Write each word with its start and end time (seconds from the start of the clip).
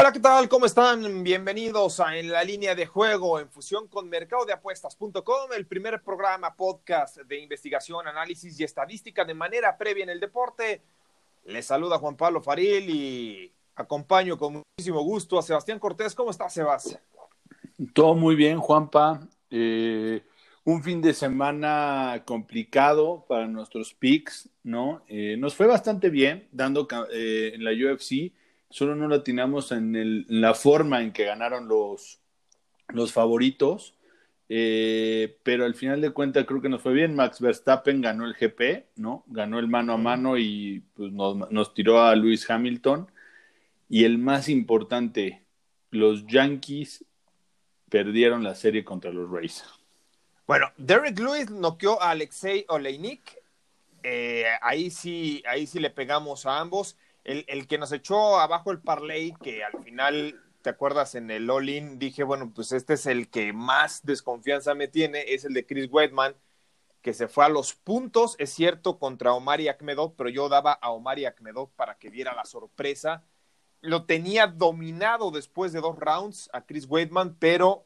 Hola, 0.00 0.12
¿qué 0.12 0.20
tal? 0.20 0.48
¿Cómo 0.48 0.64
están? 0.64 1.24
Bienvenidos 1.24 1.98
a 1.98 2.16
En 2.16 2.30
la 2.30 2.44
línea 2.44 2.76
de 2.76 2.86
juego 2.86 3.40
en 3.40 3.48
fusión 3.50 3.88
con 3.88 4.08
mercadodeapuestas.com, 4.08 5.52
el 5.56 5.66
primer 5.66 6.00
programa 6.04 6.54
podcast 6.54 7.16
de 7.16 7.40
investigación, 7.40 8.06
análisis 8.06 8.60
y 8.60 8.62
estadística 8.62 9.24
de 9.24 9.34
manera 9.34 9.76
previa 9.76 10.04
en 10.04 10.10
el 10.10 10.20
deporte. 10.20 10.82
Les 11.46 11.66
saluda 11.66 11.98
Juan 11.98 12.16
Pablo 12.16 12.40
Faril 12.40 12.88
y 12.88 13.52
acompaño 13.74 14.38
con 14.38 14.62
muchísimo 14.78 15.02
gusto 15.02 15.36
a 15.36 15.42
Sebastián 15.42 15.80
Cortés. 15.80 16.14
¿Cómo 16.14 16.30
estás, 16.30 16.54
Sebastián? 16.54 17.00
Todo 17.92 18.14
muy 18.14 18.36
bien, 18.36 18.60
Juanpa. 18.60 19.26
Eh, 19.50 20.22
un 20.62 20.80
fin 20.80 21.02
de 21.02 21.12
semana 21.12 22.22
complicado 22.24 23.24
para 23.28 23.48
nuestros 23.48 23.94
picks, 23.94 24.48
¿no? 24.62 25.02
Eh, 25.08 25.34
nos 25.36 25.56
fue 25.56 25.66
bastante 25.66 26.08
bien 26.08 26.46
dando 26.52 26.86
eh, 27.12 27.50
en 27.52 27.64
la 27.64 27.72
UFC 27.72 28.30
solo 28.70 28.94
no 28.94 29.08
latinamos 29.08 29.72
en, 29.72 29.96
el, 29.96 30.26
en 30.28 30.40
la 30.40 30.54
forma 30.54 31.02
en 31.02 31.12
que 31.12 31.24
ganaron 31.24 31.68
los, 31.68 32.20
los 32.88 33.12
favoritos, 33.12 33.94
eh, 34.48 35.38
pero 35.42 35.64
al 35.64 35.74
final 35.74 36.00
de 36.00 36.10
cuentas 36.10 36.46
creo 36.46 36.60
que 36.60 36.68
nos 36.68 36.82
fue 36.82 36.92
bien. 36.92 37.14
Max 37.14 37.40
Verstappen 37.40 38.00
ganó 38.00 38.24
el 38.24 38.34
GP, 38.34 38.86
¿no? 38.96 39.24
Ganó 39.26 39.58
el 39.58 39.68
mano 39.68 39.92
a 39.92 39.98
mano 39.98 40.38
y 40.38 40.82
pues, 40.94 41.12
nos, 41.12 41.50
nos 41.50 41.74
tiró 41.74 42.00
a 42.02 42.14
Lewis 42.14 42.48
Hamilton. 42.48 43.10
Y 43.88 44.04
el 44.04 44.18
más 44.18 44.48
importante, 44.48 45.44
los 45.90 46.26
Yankees 46.26 47.04
perdieron 47.88 48.44
la 48.44 48.54
serie 48.54 48.84
contra 48.84 49.12
los 49.12 49.30
Rays. 49.30 49.64
Bueno, 50.46 50.70
Derek 50.76 51.18
Lewis 51.18 51.50
noqueó 51.50 52.00
a 52.02 52.10
Alexei 52.10 52.64
Oleinik. 52.68 53.38
Eh, 54.02 54.44
ahí 54.62 54.90
sí, 54.90 55.42
ahí 55.46 55.66
sí 55.66 55.78
le 55.78 55.90
pegamos 55.90 56.46
a 56.46 56.58
ambos 56.60 56.96
el, 57.28 57.66
que 57.66 57.78
nos 57.78 57.92
echó 57.92 58.38
abajo 58.40 58.70
el 58.70 58.80
parlay, 58.80 59.34
que 59.42 59.62
al 59.62 59.82
final, 59.84 60.42
¿te 60.62 60.70
acuerdas? 60.70 61.14
En 61.14 61.30
el 61.30 61.50
all-in 61.50 61.98
dije, 61.98 62.22
bueno, 62.22 62.50
pues 62.54 62.72
este 62.72 62.94
es 62.94 63.04
el 63.04 63.28
que 63.28 63.52
más 63.52 64.04
desconfianza 64.04 64.74
me 64.74 64.88
tiene, 64.88 65.24
es 65.28 65.44
el 65.44 65.52
de 65.52 65.66
Chris 65.66 65.88
Weidman, 65.90 66.34
que 67.02 67.12
se 67.12 67.28
fue 67.28 67.44
a 67.44 67.50
los 67.50 67.74
puntos, 67.74 68.34
es 68.38 68.50
cierto, 68.50 68.98
contra 68.98 69.34
Omar 69.34 69.60
Akmedov, 69.68 70.14
pero 70.16 70.30
yo 70.30 70.48
daba 70.48 70.72
a 70.72 70.90
Omar 70.90 71.18
Akmedov 71.24 71.70
para 71.76 71.98
que 71.98 72.10
diera 72.10 72.34
la 72.34 72.46
sorpresa. 72.46 73.24
Lo 73.82 74.06
tenía 74.06 74.46
dominado 74.46 75.30
después 75.30 75.72
de 75.72 75.80
dos 75.80 75.96
rounds 75.98 76.48
a 76.54 76.64
Chris 76.64 76.86
Weidman, 76.88 77.36
pero 77.38 77.84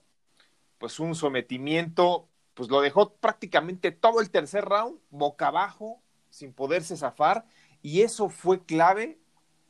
pues 0.78 1.00
un 1.00 1.16
sometimiento, 1.16 2.28
pues 2.55 2.71
lo 2.71 2.81
dejó 2.81 3.15
prácticamente 3.16 3.91
todo 3.91 4.21
el 4.21 4.31
tercer 4.31 4.65
round 4.65 5.00
boca 5.11 5.49
abajo, 5.49 6.00
sin 6.31 6.53
poderse 6.53 6.97
zafar, 6.97 7.45
y 7.83 8.03
eso 8.03 8.28
fue 8.28 8.65
clave 8.65 9.19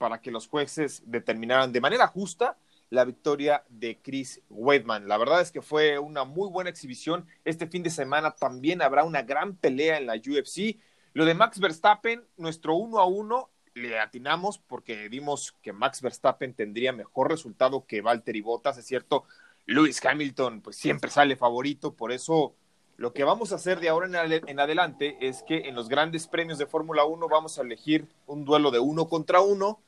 para 0.03 0.21
que 0.21 0.33
los 0.33 0.49
jueces 0.49 1.05
determinaran 1.07 1.71
de 1.71 1.81
manera 1.81 2.09
justa 2.09 2.59
la 2.91 3.05
victoria 3.05 3.63
de 3.69 4.01
Chris 4.03 4.41
Weidman. 4.51 5.07
La 5.07 5.17
verdad 5.17 5.41
es 5.41 5.53
que 5.53 5.63
fue 5.63 6.01
una 6.01 6.25
muy 6.25 6.51
buena 6.51 6.71
exhibición. 6.71 7.25
Este 7.45 7.69
fin 7.69 7.85
de 7.85 7.91
semana 7.91 8.33
también 8.33 8.83
habrá 8.83 9.05
una 9.05 9.23
gran 9.23 9.55
pelea 9.55 9.99
en 9.99 10.07
la 10.07 10.15
UFC. 10.15 10.81
Lo 11.13 11.25
de 11.25 11.35
Max 11.35 11.61
Verstappen, 11.61 12.25
nuestro 12.37 12.75
uno 12.75 12.99
a 12.99 13.07
uno, 13.07 13.49
le 13.75 14.01
atinamos 14.01 14.59
porque 14.59 15.09
dimos 15.09 15.53
que 15.63 15.73
Max 15.73 16.03
Verstappen 16.03 16.53
tendría 16.53 16.93
mejor 16.93 17.31
resultado 17.31 17.87
que 17.87 18.01
Valtteri 18.01 18.41
Bottas. 18.41 18.79
Es 18.79 18.87
cierto, 18.87 19.23
Lewis 19.67 20.05
Hamilton 20.05 20.63
pues 20.63 20.75
siempre 20.75 21.13
sale 21.13 21.37
favorito, 21.37 21.95
por 21.95 22.11
eso 22.11 22.57
lo 22.97 23.13
que 23.13 23.23
vamos 23.23 23.53
a 23.53 23.55
hacer 23.55 23.79
de 23.79 23.89
ahora 23.89 24.25
en, 24.25 24.49
en 24.49 24.59
adelante 24.59 25.17
es 25.21 25.45
que 25.45 25.69
en 25.69 25.77
los 25.77 25.89
grandes 25.89 26.27
premios 26.27 26.59
de 26.59 26.67
Fórmula 26.67 27.05
1 27.05 27.29
vamos 27.29 27.57
a 27.57 27.63
elegir 27.63 28.09
un 28.27 28.45
duelo 28.45 28.73
de 28.73 28.81
uno 28.81 29.09
contra 29.09 29.41
uno 29.41 29.81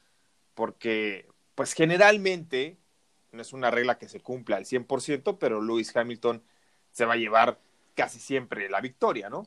porque 0.54 1.28
pues 1.54 1.72
generalmente 1.75 2.78
no 3.32 3.42
es 3.42 3.53
una 3.53 3.70
regla 3.70 3.98
que 3.98 4.09
se 4.09 4.20
cumpla 4.20 4.56
al 4.56 4.65
100%, 4.65 5.38
pero 5.38 5.60
Lewis 5.60 5.94
Hamilton 5.94 6.42
se 6.91 7.04
va 7.04 7.15
a 7.15 7.19
llevar 7.19 7.60
casi 7.94 8.19
siempre 8.19 8.69
la 8.69 8.81
victoria, 8.81 9.28
¿no? 9.28 9.47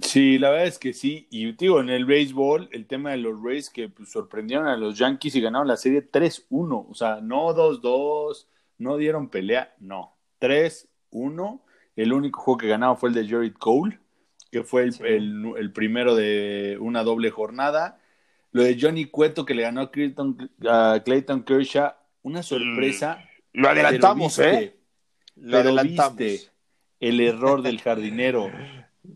Sí, 0.00 0.38
la 0.38 0.50
verdad 0.50 0.66
es 0.66 0.78
que 0.78 0.92
sí. 0.92 1.26
Y 1.30 1.52
digo, 1.52 1.80
en 1.80 1.88
el 1.88 2.04
béisbol, 2.04 2.68
el 2.72 2.86
tema 2.86 3.12
de 3.12 3.16
los 3.16 3.42
Rays 3.42 3.70
que 3.70 3.88
pues, 3.88 4.10
sorprendieron 4.10 4.66
a 4.66 4.76
los 4.76 4.98
Yankees 4.98 5.34
y 5.36 5.40
ganaron 5.40 5.68
la 5.68 5.78
serie 5.78 6.02
3-1. 6.10 6.86
O 6.90 6.94
sea, 6.94 7.20
no 7.22 7.54
2-2, 7.54 8.46
no 8.78 8.96
dieron 8.98 9.30
pelea, 9.30 9.74
no. 9.78 10.14
3-1. 10.40 11.62
El 11.96 12.12
único 12.12 12.40
juego 12.40 12.58
que 12.58 12.68
ganaron 12.68 12.98
fue 12.98 13.08
el 13.08 13.14
de 13.14 13.26
Jared 13.26 13.54
Cole, 13.54 13.98
que 14.50 14.64
fue 14.64 14.82
el, 14.84 15.54
el 15.56 15.72
primero 15.72 16.14
de 16.14 16.76
una 16.78 17.02
doble 17.02 17.30
jornada. 17.30 17.98
Lo 18.56 18.62
de 18.62 18.78
Johnny 18.80 19.04
Cueto 19.04 19.44
que 19.44 19.54
le 19.54 19.64
ganó 19.64 19.82
a 19.82 19.90
Clayton, 19.90 21.44
Kershaw, 21.44 21.92
una 22.22 22.42
sorpresa. 22.42 23.22
Mm, 23.52 23.60
lo 23.60 23.68
adelantamos, 23.68 24.38
¿eh? 24.38 24.78
Lo 25.34 25.58
adelantamos. 25.58 26.16
Viste 26.16 26.50
el 26.98 27.20
error 27.20 27.60
del 27.60 27.82
jardinero 27.82 28.50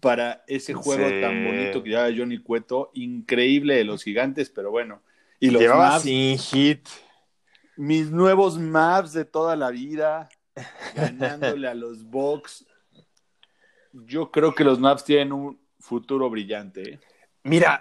para 0.03 0.45
ese 0.47 0.75
juego 0.75 1.09
tan 1.23 1.43
bonito 1.43 1.83
que 1.83 1.89
llevaba 1.89 2.15
Johnny 2.15 2.37
Cueto, 2.37 2.91
increíble 2.93 3.77
de 3.77 3.85
los 3.85 4.03
gigantes, 4.03 4.51
pero 4.51 4.71
bueno. 4.71 5.01
Y 5.39 5.49
los 5.49 5.65
maps, 5.75 6.03
sin 6.03 6.37
hit. 6.37 6.87
Mis 7.79 8.11
nuevos 8.11 8.59
maps 8.59 9.15
de 9.15 9.25
toda 9.25 9.57
la 9.57 9.71
vida, 9.71 10.29
ganándole 10.95 11.67
a 11.67 11.73
los 11.73 12.05
Bucks. 12.05 12.67
Yo 13.95 14.31
creo 14.31 14.55
que 14.55 14.65
los 14.65 14.79
maps 14.79 15.03
tienen 15.03 15.33
un 15.33 15.59
futuro 15.79 16.29
brillante. 16.29 16.91
¿eh? 16.91 17.01
Mira, 17.43 17.81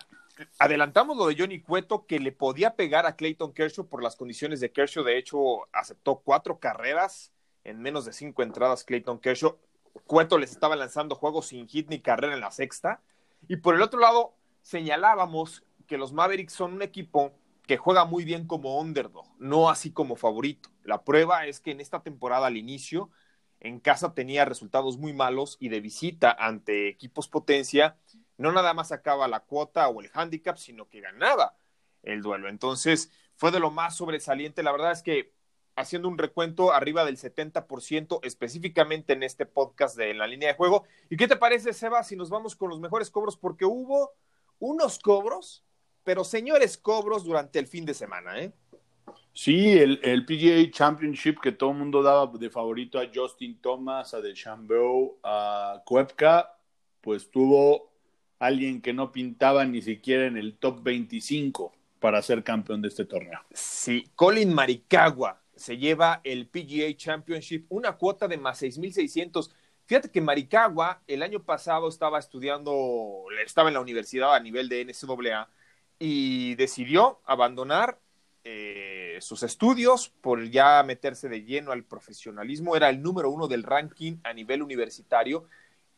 adelantamos 0.57 1.17
lo 1.17 1.27
de 1.27 1.35
Johnny 1.37 1.61
Cueto, 1.61 2.05
que 2.05 2.19
le 2.19 2.31
podía 2.31 2.75
pegar 2.75 3.05
a 3.05 3.15
Clayton 3.15 3.53
Kershaw 3.53 3.87
por 3.87 4.03
las 4.03 4.15
condiciones 4.15 4.59
de 4.59 4.71
Kershaw. 4.71 5.03
De 5.03 5.17
hecho, 5.17 5.67
aceptó 5.73 6.19
cuatro 6.19 6.59
carreras 6.59 7.31
en 7.63 7.81
menos 7.81 8.05
de 8.05 8.13
cinco 8.13 8.43
entradas 8.43 8.83
Clayton 8.83 9.19
Kershaw. 9.19 9.57
Cueto 10.05 10.37
les 10.37 10.51
estaba 10.51 10.75
lanzando 10.75 11.15
juegos 11.15 11.47
sin 11.47 11.67
hit 11.67 11.89
ni 11.89 11.99
carrera 11.99 12.33
en 12.33 12.41
la 12.41 12.51
sexta. 12.51 13.01
Y 13.47 13.57
por 13.57 13.75
el 13.75 13.81
otro 13.81 13.99
lado, 13.99 14.33
señalábamos 14.61 15.63
que 15.87 15.97
los 15.97 16.13
Mavericks 16.13 16.53
son 16.53 16.73
un 16.73 16.81
equipo 16.81 17.33
que 17.65 17.77
juega 17.77 18.05
muy 18.05 18.23
bien 18.25 18.47
como 18.47 18.79
underdog, 18.79 19.27
no 19.37 19.69
así 19.69 19.91
como 19.91 20.15
favorito. 20.15 20.69
La 20.83 21.03
prueba 21.03 21.45
es 21.45 21.59
que 21.59 21.71
en 21.71 21.81
esta 21.81 22.01
temporada 22.01 22.47
al 22.47 22.57
inicio, 22.57 23.11
en 23.59 23.79
casa 23.79 24.13
tenía 24.13 24.45
resultados 24.45 24.97
muy 24.97 25.13
malos 25.13 25.57
y 25.59 25.69
de 25.69 25.81
visita 25.81 26.31
ante 26.31 26.87
equipos 26.87 27.27
potencia 27.27 27.97
no 28.39 28.53
nada 28.53 28.73
más 28.73 28.87
sacaba 28.87 29.27
la 29.27 29.41
cuota 29.41 29.89
o 29.89 30.01
el 30.01 30.09
handicap, 30.13 30.57
sino 30.57 30.87
que 30.87 31.01
ganaba 31.01 31.55
el 32.03 32.21
duelo. 32.21 32.47
Entonces, 32.47 33.11
fue 33.35 33.51
de 33.51 33.59
lo 33.59 33.69
más 33.69 33.97
sobresaliente. 33.97 34.63
La 34.63 34.71
verdad 34.71 34.93
es 34.93 35.03
que 35.03 35.33
haciendo 35.75 36.07
un 36.07 36.17
recuento 36.17 36.71
arriba 36.71 37.03
del 37.03 37.17
70% 37.17 38.19
específicamente 38.23 39.13
en 39.13 39.23
este 39.23 39.45
podcast 39.45 39.97
de 39.97 40.13
la 40.13 40.25
línea 40.25 40.47
de 40.49 40.55
juego. 40.55 40.85
¿Y 41.09 41.17
qué 41.17 41.27
te 41.27 41.35
parece, 41.35 41.73
Seba, 41.73 42.01
si 42.03 42.15
nos 42.15 42.29
vamos 42.29 42.55
con 42.55 42.69
los 42.69 42.79
mejores 42.79 43.11
cobros? 43.11 43.35
Porque 43.35 43.65
hubo 43.65 44.13
unos 44.59 44.99
cobros, 44.99 45.65
pero 46.03 46.23
señores 46.23 46.77
cobros 46.77 47.25
durante 47.25 47.59
el 47.59 47.67
fin 47.67 47.85
de 47.85 47.93
semana, 47.93 48.39
¿eh? 48.39 48.53
Sí, 49.33 49.77
el, 49.77 49.99
el 50.03 50.25
PGA 50.25 50.71
Championship 50.71 51.39
que 51.41 51.51
todo 51.51 51.71
el 51.71 51.77
mundo 51.77 52.01
daba 52.01 52.27
de 52.37 52.49
favorito 52.49 52.99
a 52.99 53.09
Justin 53.13 53.59
Thomas, 53.61 54.13
a 54.13 54.21
DeChambeau, 54.21 55.19
a 55.23 55.81
Koepka, 55.85 56.57
pues 57.01 57.29
tuvo 57.29 57.88
alguien 58.39 58.81
que 58.81 58.93
no 58.93 59.11
pintaba 59.11 59.65
ni 59.65 59.81
siquiera 59.81 60.25
en 60.25 60.37
el 60.37 60.57
top 60.57 60.81
25 60.81 61.73
para 61.99 62.21
ser 62.21 62.43
campeón 62.43 62.81
de 62.81 62.87
este 62.87 63.05
torneo. 63.05 63.41
Sí, 63.53 64.05
Colin 64.15 64.53
Maricagua 64.53 65.41
se 65.55 65.77
lleva 65.77 66.21
el 66.23 66.47
PGA 66.47 66.95
Championship, 66.95 67.65
una 67.69 67.97
cuota 67.97 68.27
de 68.27 68.37
más 68.37 68.61
6.600. 68.61 69.51
Fíjate 69.85 70.09
que 70.09 70.21
Maricagua 70.21 71.01
el 71.07 71.21
año 71.21 71.43
pasado 71.43 71.89
estaba 71.89 72.17
estudiando, 72.17 73.25
estaba 73.45 73.67
en 73.67 73.73
la 73.73 73.81
universidad 73.81 74.33
a 74.33 74.39
nivel 74.39 74.69
de 74.69 74.85
NCAA 74.85 75.49
y 75.99 76.55
decidió 76.55 77.19
abandonar 77.25 77.99
eh, 78.45 79.17
sus 79.19 79.43
estudios, 79.43 80.09
por 80.21 80.49
ya 80.49 80.81
meterse 80.83 81.27
de 81.27 81.43
lleno 81.43 81.73
al 81.73 81.83
profesionalismo. 81.83 82.77
Era 82.77 82.89
el 82.89 83.01
número 83.01 83.29
uno 83.29 83.49
del 83.49 83.63
ranking 83.63 84.17
a 84.23 84.31
nivel 84.31 84.63
universitario 84.63 85.45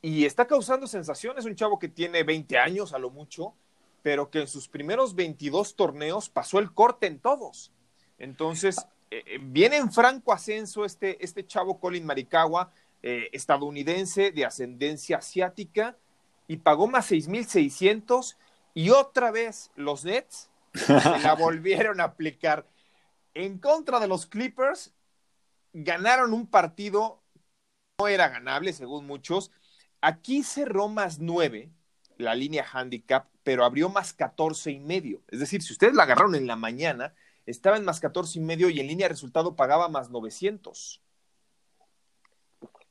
y 0.01 0.25
está 0.25 0.48
causando 0.48 0.88
sensaciones. 0.88 1.45
Un 1.45 1.56
chavo 1.56 1.80
que 1.80 1.88
tiene 1.88 2.24
20 2.24 2.57
años 2.57 2.94
a 2.94 3.00
lo 3.00 3.09
mucho, 3.09 3.53
pero 4.01 4.30
que 4.30 4.42
en 4.42 4.48
sus 4.48 4.68
primeros 4.68 5.15
22 5.15 5.75
torneos 5.75 6.30
pasó 6.30 6.59
el 6.59 6.74
corte 6.74 7.07
en 7.07 7.19
todos. 7.19 7.71
Entonces, 8.18 8.77
eh, 9.09 9.24
eh, 9.25 9.39
viene 9.42 9.77
en 9.77 9.92
franco 9.92 10.33
ascenso 10.33 10.86
este, 10.86 11.24
este 11.24 11.45
chavo 11.45 11.80
Colin 11.80 12.06
Maricagua, 12.06 12.71
eh, 13.03 13.30
estadounidense 13.31 14.31
de 14.31 14.45
ascendencia 14.45 15.18
asiática, 15.18 15.98
y 16.47 16.57
pagó 16.57 16.88
más 16.88 17.12
6.600 17.12 18.36
y 18.74 18.89
otra 18.89 19.31
vez 19.31 19.71
los 19.75 20.06
Nets 20.06 20.50
la 20.88 21.36
volvieron 21.39 22.01
a 22.01 22.06
aplicar. 22.06 22.65
En 23.33 23.57
contra 23.59 24.00
de 24.00 24.07
los 24.07 24.25
Clippers, 24.25 24.94
ganaron 25.74 26.33
un 26.33 26.47
partido, 26.47 27.21
no 28.00 28.07
era 28.07 28.27
ganable 28.30 28.74
según 28.74 29.06
muchos. 29.06 29.51
Aquí 30.01 30.44
cerró 30.44 30.88
más 30.88 31.19
9 31.19 31.71
la 32.18 32.36
línea 32.36 32.65
handicap, 32.71 33.27
pero 33.44 33.65
abrió 33.65 33.89
más 33.89 34.13
14 34.13 34.71
y 34.71 34.80
medio. 34.80 35.21
Es 35.27 35.39
decir, 35.39 35.62
si 35.62 35.74
ustedes 35.74 35.94
la 35.94 36.03
agarraron 36.03 36.36
en 36.36 36.48
la 36.48 36.56
mañana, 36.56 37.13
estaba 37.45 37.77
en 37.77 37.86
más 37.86 38.00
14 38.00 38.39
y 38.39 38.42
medio 38.42 38.69
y 38.69 38.80
en 38.80 38.88
línea 38.88 39.06
de 39.06 39.13
resultado 39.13 39.56
pagaba 39.56 39.89
más 39.89 40.09
900. 40.09 41.01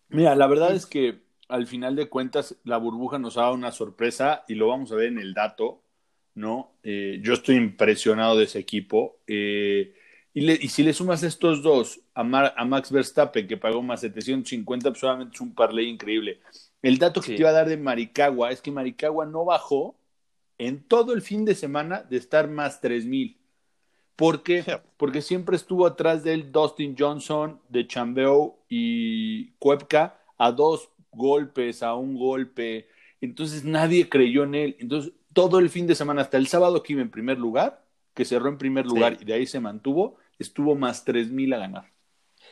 Mira, 0.09 0.35
la 0.35 0.47
verdad 0.49 0.75
es 0.75 0.87
que 0.87 1.23
al 1.49 1.67
final 1.67 1.97
de 1.97 2.09
cuentas 2.09 2.57
la 2.65 2.77
burbuja 2.77 3.19
nos 3.19 3.37
ha 3.37 3.43
dado 3.43 3.55
una 3.55 3.73
sorpresa 3.73 4.45
y 4.49 4.55
lo 4.55 4.69
vamos 4.69 4.93
a 4.93 4.97
ver 4.97 5.09
en 5.09 5.19
el 5.19 5.35
dato, 5.35 5.83
¿no? 6.35 6.73
Eh, 6.83 7.21
yo 7.23 7.35
estoy 7.35 7.57
impresionado 7.57 8.37
de 8.37 8.45
ese 8.45 8.59
equipo. 8.59 9.19
Eh, 9.27 9.95
y, 10.33 10.69
si 10.69 10.85
le 10.85 10.93
sumas 10.93 11.25
estos 11.25 11.63
dos 11.63 12.01
a, 12.15 12.21
a, 12.21 12.65
Max 12.65 12.93
Verstappen, 12.93 13.49
que 13.49 13.57
pagó 13.57 13.83
más 13.83 14.01
750, 14.01 14.91
pues 14.91 15.01
solamente 15.01 15.35
es 15.35 15.41
un 15.41 15.55
parlay 15.55 15.89
increíble. 15.89 16.41
El 16.83 16.99
dato 16.99 17.21
que 17.21 17.35
te 17.35 17.41
iba 17.41 17.51
a 17.51 17.53
dar 17.53 17.69
de 17.69 17.77
Maricagua 17.77 18.51
es 18.51 18.63
que 18.63 18.71
Maricagua 18.71 19.27
no 19.27 19.45
bajó 19.45 19.97
en 20.59 20.83
todo 20.83 21.13
el 21.13 21.23
fin 21.23 21.45
de 21.45 21.55
semana 21.55 22.03
de 22.03 22.17
estar 22.17 22.49
más 22.49 22.81
3000. 22.81 23.39
¿Por 24.17 24.43
qué? 24.43 24.65
Porque 24.97 25.23
siempre 25.23 25.57
estuvo 25.57 25.87
atrás 25.87 26.25
de 26.25 26.35
él 26.35 26.53
Dustin 26.53 26.95
Johnson, 26.99 27.61
de 27.69 27.87
Chambeo 27.87 28.59
y 28.69 29.53
Cuepka 29.53 30.21
a 30.37 30.53
dos 30.53 30.91
golpes, 31.11 31.83
a 31.83 31.95
un 31.95 32.17
golpe. 32.17 32.89
Entonces 33.21 33.65
nadie 33.65 34.09
creyó 34.09 34.45
en 34.45 34.55
él. 34.55 34.77
Entonces 34.79 35.13
todo 35.33 35.59
el 35.59 35.71
fin 35.71 35.87
de 35.87 35.95
semana, 35.95 36.23
hasta 36.23 36.37
el 36.37 36.47
sábado 36.47 36.83
que 36.83 36.95
iba 36.95 37.03
en 37.03 37.11
primer 37.11 37.39
lugar, 37.39 37.85
que 38.15 38.25
cerró 38.25 38.49
en 38.49 38.59
primer 38.59 38.87
lugar 38.87 39.19
y 39.21 39.25
de 39.25 39.35
ahí 39.35 39.47
se 39.47 39.61
mantuvo, 39.61 40.17
estuvo 40.39 40.75
más 40.75 41.05
3000 41.05 41.53
a 41.55 41.59
ganar 41.59 42.00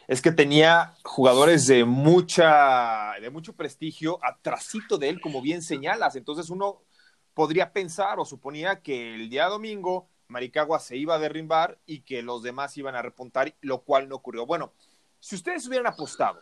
es 0.09 0.23
que 0.23 0.33
tenía 0.33 0.95
jugadores 1.05 1.67
de 1.67 1.85
mucha, 1.85 3.13
de 3.21 3.29
mucho 3.29 3.53
prestigio 3.53 4.19
atrasito 4.25 4.97
de 4.97 5.11
él, 5.11 5.21
como 5.21 5.43
bien 5.43 5.63
señalas. 5.63 6.17
Entonces 6.17 6.49
uno 6.49 6.81
podría 7.35 7.73
pensar 7.73 8.19
o 8.19 8.25
suponía 8.25 8.81
que 8.81 9.15
el 9.15 9.29
día 9.29 9.47
domingo 9.47 10.09
Maricagua 10.29 10.81
se 10.81 10.97
iba 10.97 11.15
a 11.15 11.19
derrimbar 11.19 11.79
y 11.85 12.01
que 12.01 12.23
los 12.23 12.43
demás 12.43 12.77
iban 12.79 12.97
a 12.97 13.03
repuntar, 13.03 13.55
lo 13.61 13.83
cual 13.83 14.09
no 14.09 14.17
ocurrió. 14.17 14.47
Bueno, 14.47 14.73
si 15.21 15.37
ustedes 15.37 15.67
hubieran 15.67 15.87
apostado 15.87 16.41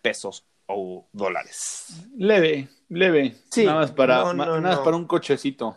pesos 0.00 0.46
o 0.66 1.06
dólares. 1.12 2.06
Leve, 2.16 2.68
leve. 2.88 3.36
Sí, 3.50 3.64
nada 3.64 3.80
más 3.80 3.92
para, 3.92 4.32
nada 4.32 4.60
más 4.60 4.78
para 4.80 4.96
un 4.96 5.06
cochecito. 5.06 5.76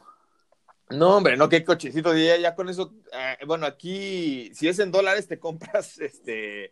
No, 0.89 1.17
hombre, 1.17 1.35
no, 1.35 1.49
qué 1.49 1.65
cochecito. 1.65 2.15
Ya, 2.15 2.37
ya 2.37 2.55
con 2.55 2.69
eso, 2.69 2.93
eh, 3.11 3.37
bueno, 3.45 3.65
aquí, 3.65 4.49
si 4.53 4.69
es 4.69 4.79
en 4.79 4.91
dólares, 4.91 5.27
te 5.27 5.39
compras 5.39 5.99
este 5.99 6.71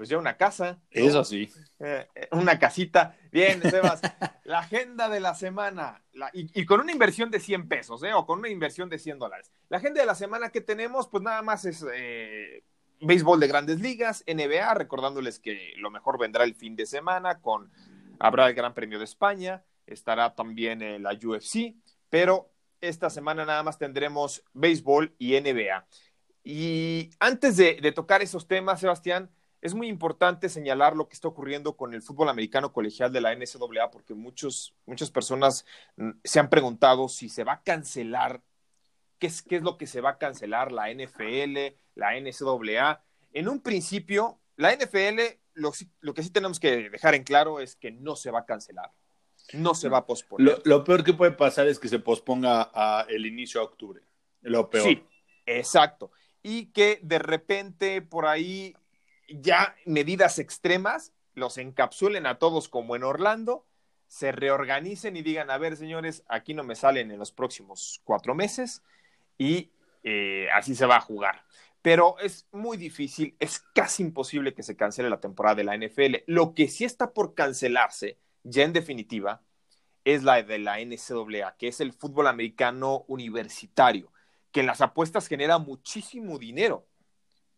pues 0.00 0.08
ya 0.08 0.16
una 0.16 0.38
casa. 0.38 0.80
Eso 0.90 1.22
sí. 1.24 1.52
Eh, 1.78 2.08
eh, 2.14 2.28
una 2.32 2.58
casita. 2.58 3.18
Bien, 3.30 3.60
Sebas, 3.60 4.00
la 4.44 4.60
agenda 4.60 5.10
de 5.10 5.20
la 5.20 5.34
semana, 5.34 6.02
y, 6.32 6.64
con 6.64 6.80
una 6.80 6.90
inversión 6.90 7.30
de 7.30 7.38
100 7.38 7.68
pesos, 7.68 8.02
¿eh? 8.04 8.14
O 8.14 8.24
con 8.24 8.38
una 8.38 8.48
inversión 8.48 8.88
de 8.88 8.98
100 8.98 9.18
dólares. 9.18 9.52
La 9.68 9.76
agenda 9.76 10.00
de 10.00 10.06
la 10.06 10.14
semana 10.14 10.48
que 10.48 10.62
tenemos, 10.62 11.06
pues 11.08 11.22
nada 11.22 11.42
más 11.42 11.66
es 11.66 11.84
eh, 11.92 12.64
béisbol 13.02 13.40
de 13.40 13.48
grandes 13.48 13.82
ligas, 13.82 14.24
NBA, 14.26 14.72
recordándoles 14.72 15.38
que 15.38 15.74
lo 15.76 15.90
mejor 15.90 16.18
vendrá 16.18 16.44
el 16.44 16.54
fin 16.54 16.76
de 16.76 16.86
semana, 16.86 17.42
con 17.42 17.70
habrá 18.18 18.48
el 18.48 18.54
Gran 18.54 18.72
Premio 18.72 18.98
de 18.98 19.04
España, 19.04 19.64
estará 19.84 20.34
también 20.34 21.02
la 21.02 21.12
UFC, 21.12 21.74
pero 22.08 22.50
esta 22.80 23.10
semana 23.10 23.44
nada 23.44 23.62
más 23.62 23.76
tendremos 23.76 24.42
béisbol 24.54 25.14
y 25.18 25.38
NBA. 25.38 25.86
Y 26.42 27.10
antes 27.18 27.58
de 27.58 27.92
tocar 27.92 28.22
esos 28.22 28.48
temas, 28.48 28.80
Sebastián, 28.80 29.30
es 29.62 29.74
muy 29.74 29.88
importante 29.88 30.48
señalar 30.48 30.96
lo 30.96 31.08
que 31.08 31.14
está 31.14 31.28
ocurriendo 31.28 31.76
con 31.76 31.92
el 31.92 32.02
fútbol 32.02 32.28
americano 32.28 32.72
colegial 32.72 33.12
de 33.12 33.20
la 33.20 33.34
NCAA, 33.34 33.90
porque 33.90 34.14
muchos, 34.14 34.74
muchas 34.86 35.10
personas 35.10 35.66
mm, 35.96 36.10
se 36.24 36.40
han 36.40 36.48
preguntado 36.48 37.08
si 37.08 37.28
se 37.28 37.44
va 37.44 37.54
a 37.54 37.62
cancelar, 37.62 38.42
qué 39.18 39.26
es, 39.26 39.42
qué 39.42 39.56
es 39.56 39.62
lo 39.62 39.76
que 39.76 39.86
se 39.86 40.00
va 40.00 40.10
a 40.10 40.18
cancelar, 40.18 40.72
la 40.72 40.90
NFL, 40.90 41.74
la 41.94 42.18
NCAA. 42.18 43.02
En 43.32 43.48
un 43.48 43.60
principio, 43.60 44.40
la 44.56 44.74
NFL, 44.74 45.20
lo, 45.54 45.72
lo 46.00 46.14
que 46.14 46.22
sí 46.22 46.30
tenemos 46.30 46.58
que 46.58 46.88
dejar 46.88 47.14
en 47.14 47.24
claro 47.24 47.60
es 47.60 47.76
que 47.76 47.90
no 47.90 48.16
se 48.16 48.30
va 48.30 48.40
a 48.40 48.46
cancelar, 48.46 48.90
no 49.52 49.74
se 49.74 49.90
va 49.90 49.98
a 49.98 50.06
posponer. 50.06 50.62
Lo, 50.64 50.84
peor 50.84 51.04
que 51.04 51.12
puede 51.12 51.32
pasar 51.32 51.68
es 51.68 51.78
que 51.78 51.88
se 51.88 51.98
posponga 51.98 52.70
a 52.72 53.04
el 53.10 53.26
inicio 53.26 53.60
de 53.60 53.66
octubre, 53.66 54.00
lo 54.40 54.70
peor. 54.70 54.84
Sí, 54.84 55.04
exacto. 55.44 56.12
Y 56.42 56.66
que 56.72 56.98
de 57.02 57.18
repente 57.18 58.00
por 58.00 58.24
ahí 58.24 58.74
ya 59.30 59.76
medidas 59.86 60.38
extremas, 60.38 61.12
los 61.34 61.58
encapsulen 61.58 62.26
a 62.26 62.38
todos 62.38 62.68
como 62.68 62.96
en 62.96 63.04
Orlando, 63.04 63.66
se 64.06 64.32
reorganicen 64.32 65.16
y 65.16 65.22
digan, 65.22 65.50
a 65.50 65.58
ver, 65.58 65.76
señores, 65.76 66.24
aquí 66.28 66.52
no 66.52 66.64
me 66.64 66.74
salen 66.74 67.10
en 67.10 67.18
los 67.18 67.30
próximos 67.30 68.00
cuatro 68.04 68.34
meses 68.34 68.82
y 69.38 69.70
eh, 70.02 70.48
así 70.52 70.74
se 70.74 70.86
va 70.86 70.96
a 70.96 71.00
jugar. 71.00 71.44
Pero 71.80 72.18
es 72.18 72.46
muy 72.52 72.76
difícil, 72.76 73.36
es 73.38 73.60
casi 73.74 74.02
imposible 74.02 74.52
que 74.52 74.62
se 74.62 74.76
cancele 74.76 75.08
la 75.08 75.20
temporada 75.20 75.56
de 75.56 75.64
la 75.64 75.76
NFL. 75.76 76.24
Lo 76.26 76.54
que 76.54 76.68
sí 76.68 76.84
está 76.84 77.12
por 77.12 77.34
cancelarse, 77.34 78.18
ya 78.42 78.64
en 78.64 78.72
definitiva, 78.72 79.42
es 80.04 80.24
la 80.24 80.42
de 80.42 80.58
la 80.58 80.80
NCAA, 80.80 81.56
que 81.56 81.68
es 81.68 81.80
el 81.80 81.92
fútbol 81.92 82.26
americano 82.26 83.04
universitario, 83.06 84.12
que 84.50 84.60
en 84.60 84.66
las 84.66 84.80
apuestas 84.80 85.28
genera 85.28 85.58
muchísimo 85.58 86.38
dinero 86.38 86.86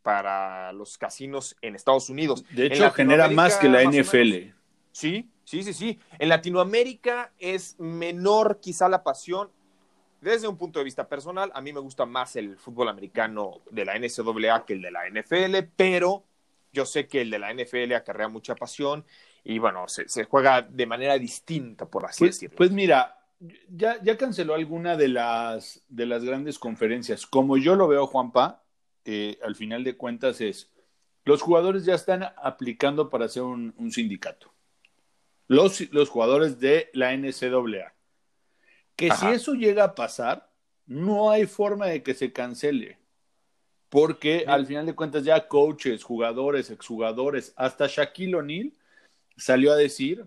para 0.02 0.72
los 0.72 0.98
casinos 0.98 1.56
en 1.62 1.74
Estados 1.74 2.10
Unidos. 2.10 2.44
De 2.50 2.66
hecho, 2.66 2.90
genera 2.90 3.28
más 3.28 3.56
que 3.56 3.68
la 3.68 3.82
NFL. 3.82 4.52
Sí, 4.92 5.30
sí, 5.44 5.62
sí, 5.62 5.72
sí. 5.72 5.98
En 6.18 6.28
Latinoamérica 6.28 7.32
es 7.38 7.78
menor 7.78 8.60
quizá 8.60 8.88
la 8.88 9.02
pasión. 9.02 9.50
Desde 10.20 10.46
un 10.46 10.56
punto 10.56 10.78
de 10.78 10.84
vista 10.84 11.08
personal, 11.08 11.50
a 11.54 11.60
mí 11.60 11.72
me 11.72 11.80
gusta 11.80 12.06
más 12.06 12.36
el 12.36 12.56
fútbol 12.56 12.88
americano 12.88 13.60
de 13.70 13.84
la 13.84 13.98
NCAA 13.98 14.64
que 14.64 14.74
el 14.74 14.82
de 14.82 14.90
la 14.90 15.08
NFL, 15.08 15.68
pero 15.74 16.24
yo 16.72 16.86
sé 16.86 17.08
que 17.08 17.22
el 17.22 17.30
de 17.30 17.38
la 17.38 17.52
NFL 17.52 17.92
acarrea 17.94 18.28
mucha 18.28 18.54
pasión 18.54 19.04
y 19.44 19.58
bueno, 19.58 19.86
se, 19.88 20.24
juega 20.24 20.62
de 20.62 20.86
manera 20.86 21.18
distinta, 21.18 21.86
por 21.86 22.06
así 22.06 22.20
pues, 22.20 22.36
decirlo. 22.36 22.56
Pues 22.56 22.70
mira, 22.70 23.18
ya, 23.68 24.00
ya 24.02 24.16
canceló 24.16 24.54
alguna 24.54 24.96
de 24.96 25.08
las, 25.08 25.82
de 25.88 26.06
las 26.06 26.24
grandes 26.24 26.58
conferencias. 26.58 27.26
Como 27.26 27.56
yo 27.56 27.74
lo 27.74 27.88
veo, 27.88 28.06
Juanpa, 28.06 28.61
eh, 29.04 29.38
al 29.42 29.56
final 29.56 29.84
de 29.84 29.96
cuentas 29.96 30.40
es, 30.40 30.70
los 31.24 31.42
jugadores 31.42 31.84
ya 31.84 31.94
están 31.94 32.24
aplicando 32.36 33.10
para 33.10 33.26
hacer 33.26 33.42
un, 33.42 33.74
sindicato. 33.90 34.52
Los, 35.48 35.92
los, 35.92 36.08
jugadores 36.08 36.58
de 36.58 36.90
la 36.92 37.16
NCAA. 37.16 37.94
Que 38.96 39.10
si 39.10 39.26
eso 39.26 39.54
llega 39.54 39.84
a 39.84 39.94
pasar, 39.94 40.50
no 40.86 41.30
hay 41.30 41.46
forma 41.46 41.86
de 41.86 42.02
que 42.02 42.14
se 42.14 42.32
cancele. 42.32 42.98
Porque 43.88 44.44
al 44.46 44.66
final 44.66 44.86
de 44.86 44.94
cuentas 44.94 45.24
ya 45.24 45.48
coaches, 45.48 46.02
jugadores, 46.02 46.70
exjugadores, 46.70 47.52
hasta 47.56 47.86
Shaquille 47.86 48.36
O'Neal 48.36 48.72
salió 49.36 49.72
a 49.72 49.76
decir 49.76 50.26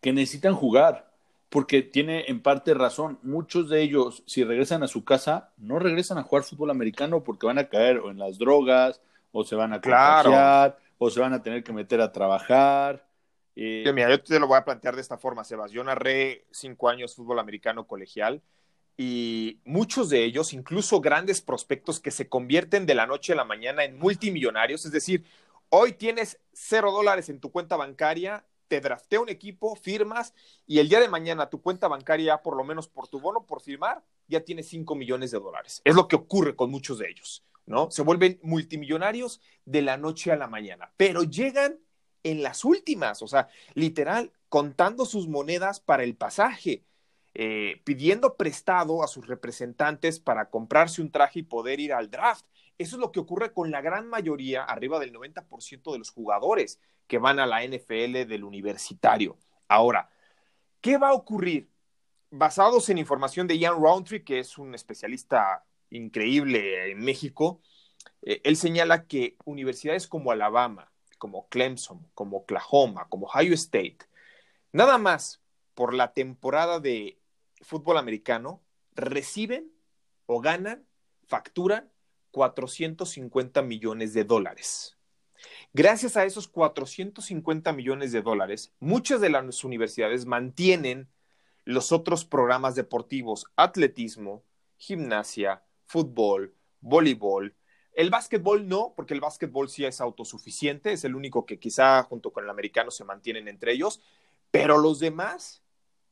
que 0.00 0.12
necesitan 0.12 0.54
jugar 0.54 1.05
porque 1.48 1.82
tiene 1.82 2.24
en 2.28 2.42
parte 2.42 2.74
razón. 2.74 3.18
Muchos 3.22 3.68
de 3.68 3.82
ellos, 3.82 4.22
si 4.26 4.44
regresan 4.44 4.82
a 4.82 4.88
su 4.88 5.04
casa, 5.04 5.52
no 5.56 5.78
regresan 5.78 6.18
a 6.18 6.22
jugar 6.22 6.44
fútbol 6.44 6.70
americano 6.70 7.22
porque 7.22 7.46
van 7.46 7.58
a 7.58 7.68
caer 7.68 7.98
o 7.98 8.10
en 8.10 8.18
las 8.18 8.38
drogas, 8.38 9.00
o 9.32 9.44
se 9.44 9.54
van 9.54 9.72
a 9.72 9.80
contagiar, 9.80 10.78
o 10.98 11.10
se 11.10 11.20
van 11.20 11.32
a 11.32 11.42
tener 11.42 11.62
que 11.62 11.72
meter 11.72 12.00
a 12.00 12.12
trabajar. 12.12 13.06
Eh... 13.54 13.90
Mira, 13.94 14.10
yo 14.10 14.22
te 14.22 14.38
lo 14.38 14.46
voy 14.46 14.58
a 14.58 14.64
plantear 14.64 14.94
de 14.94 15.02
esta 15.02 15.18
forma, 15.18 15.44
Sebas. 15.44 15.70
Yo 15.70 15.84
narré 15.84 16.44
cinco 16.50 16.88
años 16.88 17.14
fútbol 17.14 17.38
americano 17.38 17.86
colegial 17.86 18.42
y 18.96 19.60
muchos 19.64 20.08
de 20.08 20.24
ellos, 20.24 20.54
incluso 20.54 21.00
grandes 21.00 21.42
prospectos 21.42 22.00
que 22.00 22.10
se 22.10 22.28
convierten 22.28 22.86
de 22.86 22.94
la 22.94 23.06
noche 23.06 23.34
a 23.34 23.36
la 23.36 23.44
mañana 23.44 23.84
en 23.84 23.98
multimillonarios, 23.98 24.86
es 24.86 24.92
decir, 24.92 25.24
hoy 25.68 25.92
tienes 25.92 26.38
cero 26.52 26.90
dólares 26.92 27.28
en 27.28 27.40
tu 27.40 27.50
cuenta 27.50 27.76
bancaria, 27.76 28.46
te 28.68 28.80
draftea 28.80 29.20
un 29.20 29.28
equipo, 29.28 29.76
firmas 29.76 30.34
y 30.66 30.78
el 30.78 30.88
día 30.88 31.00
de 31.00 31.08
mañana 31.08 31.48
tu 31.48 31.60
cuenta 31.60 31.88
bancaria, 31.88 32.42
por 32.42 32.56
lo 32.56 32.64
menos 32.64 32.88
por 32.88 33.08
tu 33.08 33.20
bono, 33.20 33.46
por 33.46 33.60
firmar, 33.60 34.04
ya 34.28 34.40
tiene 34.40 34.62
cinco 34.62 34.94
millones 34.94 35.30
de 35.30 35.38
dólares. 35.38 35.80
Es 35.84 35.94
lo 35.94 36.08
que 36.08 36.16
ocurre 36.16 36.56
con 36.56 36.70
muchos 36.70 36.98
de 36.98 37.08
ellos, 37.08 37.44
¿no? 37.66 37.90
Se 37.90 38.02
vuelven 38.02 38.38
multimillonarios 38.42 39.40
de 39.64 39.82
la 39.82 39.96
noche 39.96 40.32
a 40.32 40.36
la 40.36 40.48
mañana, 40.48 40.92
pero 40.96 41.22
llegan 41.22 41.78
en 42.22 42.42
las 42.42 42.64
últimas, 42.64 43.22
o 43.22 43.28
sea, 43.28 43.48
literal, 43.74 44.32
contando 44.48 45.04
sus 45.04 45.28
monedas 45.28 45.80
para 45.80 46.02
el 46.02 46.16
pasaje 46.16 46.84
eh, 47.38 47.82
pidiendo 47.84 48.38
prestado 48.38 49.02
a 49.02 49.08
sus 49.08 49.26
representantes 49.26 50.20
para 50.20 50.48
comprarse 50.48 51.02
un 51.02 51.10
traje 51.10 51.40
y 51.40 51.42
poder 51.42 51.80
ir 51.80 51.92
al 51.92 52.10
draft. 52.10 52.46
Eso 52.78 52.96
es 52.96 53.00
lo 53.00 53.12
que 53.12 53.20
ocurre 53.20 53.52
con 53.52 53.70
la 53.70 53.82
gran 53.82 54.08
mayoría, 54.08 54.64
arriba 54.64 54.98
del 54.98 55.12
90% 55.12 55.92
de 55.92 55.98
los 55.98 56.08
jugadores 56.08 56.80
que 57.06 57.18
van 57.18 57.38
a 57.38 57.46
la 57.46 57.64
NFL 57.64 58.26
del 58.26 58.44
universitario. 58.44 59.38
Ahora, 59.68 60.10
¿qué 60.80 60.98
va 60.98 61.10
a 61.10 61.14
ocurrir? 61.14 61.70
Basados 62.30 62.88
en 62.88 62.98
información 62.98 63.46
de 63.46 63.58
Ian 63.58 63.80
Roundtree, 63.80 64.24
que 64.24 64.40
es 64.40 64.58
un 64.58 64.74
especialista 64.74 65.64
increíble 65.90 66.90
en 66.90 66.98
México, 66.98 67.60
eh, 68.22 68.40
él 68.44 68.56
señala 68.56 69.06
que 69.06 69.36
universidades 69.44 70.06
como 70.06 70.32
Alabama, 70.32 70.92
como 71.18 71.48
Clemson, 71.48 72.06
como 72.14 72.38
Oklahoma, 72.38 73.08
como 73.08 73.26
Ohio 73.26 73.54
State, 73.54 73.98
nada 74.72 74.98
más 74.98 75.40
por 75.74 75.94
la 75.94 76.12
temporada 76.12 76.80
de 76.80 77.18
fútbol 77.62 77.98
americano 77.98 78.62
reciben 78.94 79.72
o 80.26 80.40
ganan, 80.40 80.86
facturan 81.26 81.90
450 82.32 83.62
millones 83.62 84.12
de 84.12 84.24
dólares. 84.24 84.95
Gracias 85.72 86.16
a 86.16 86.24
esos 86.24 86.48
450 86.48 87.72
millones 87.72 88.12
de 88.12 88.22
dólares, 88.22 88.72
muchas 88.80 89.20
de 89.20 89.30
las 89.30 89.64
universidades 89.64 90.26
mantienen 90.26 91.08
los 91.64 91.92
otros 91.92 92.24
programas 92.24 92.74
deportivos, 92.74 93.46
atletismo, 93.56 94.44
gimnasia, 94.76 95.62
fútbol, 95.84 96.54
voleibol. 96.80 97.54
El 97.92 98.10
básquetbol 98.10 98.68
no, 98.68 98.92
porque 98.94 99.14
el 99.14 99.20
básquetbol 99.20 99.68
sí 99.68 99.84
es 99.84 100.00
autosuficiente, 100.00 100.92
es 100.92 101.04
el 101.04 101.14
único 101.14 101.46
que 101.46 101.58
quizá 101.58 102.02
junto 102.04 102.32
con 102.32 102.44
el 102.44 102.50
americano 102.50 102.90
se 102.90 103.04
mantienen 103.04 103.48
entre 103.48 103.72
ellos, 103.72 104.00
pero 104.50 104.78
los 104.78 105.00
demás 105.00 105.62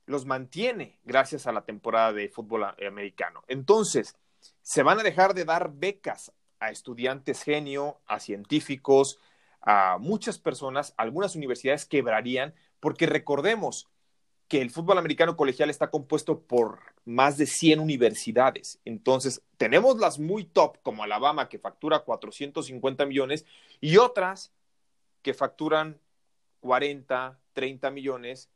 los 0.06 0.26
mantiene 0.26 0.98
gracias 1.04 1.46
a 1.46 1.52
la 1.52 1.64
temporada 1.64 2.12
de 2.12 2.28
fútbol 2.28 2.64
americano. 2.64 3.42
Entonces, 3.48 4.16
se 4.62 4.82
van 4.82 4.98
a 4.98 5.02
dejar 5.02 5.34
de 5.34 5.44
dar 5.44 5.72
becas 5.72 6.32
a 6.64 6.70
estudiantes 6.70 7.42
genio, 7.42 8.00
a 8.06 8.20
científicos, 8.20 9.18
a 9.60 9.98
muchas 9.98 10.38
personas, 10.38 10.94
algunas 10.96 11.36
universidades 11.36 11.86
quebrarían, 11.86 12.54
porque 12.80 13.06
recordemos 13.06 13.88
que 14.48 14.60
el 14.60 14.70
fútbol 14.70 14.98
americano 14.98 15.36
colegial 15.36 15.70
está 15.70 15.90
compuesto 15.90 16.40
por 16.40 16.80
más 17.04 17.38
de 17.38 17.46
100 17.46 17.80
universidades. 17.80 18.78
Entonces, 18.84 19.42
tenemos 19.56 19.98
las 19.98 20.18
muy 20.18 20.44
top, 20.44 20.78
como 20.82 21.02
Alabama, 21.02 21.48
que 21.48 21.58
factura 21.58 22.00
450 22.00 23.06
millones, 23.06 23.46
y 23.80 23.96
otras 23.96 24.52
que 25.22 25.34
facturan 25.34 25.98
40, 26.60 27.38
30 27.54 27.90
millones, 27.90 28.50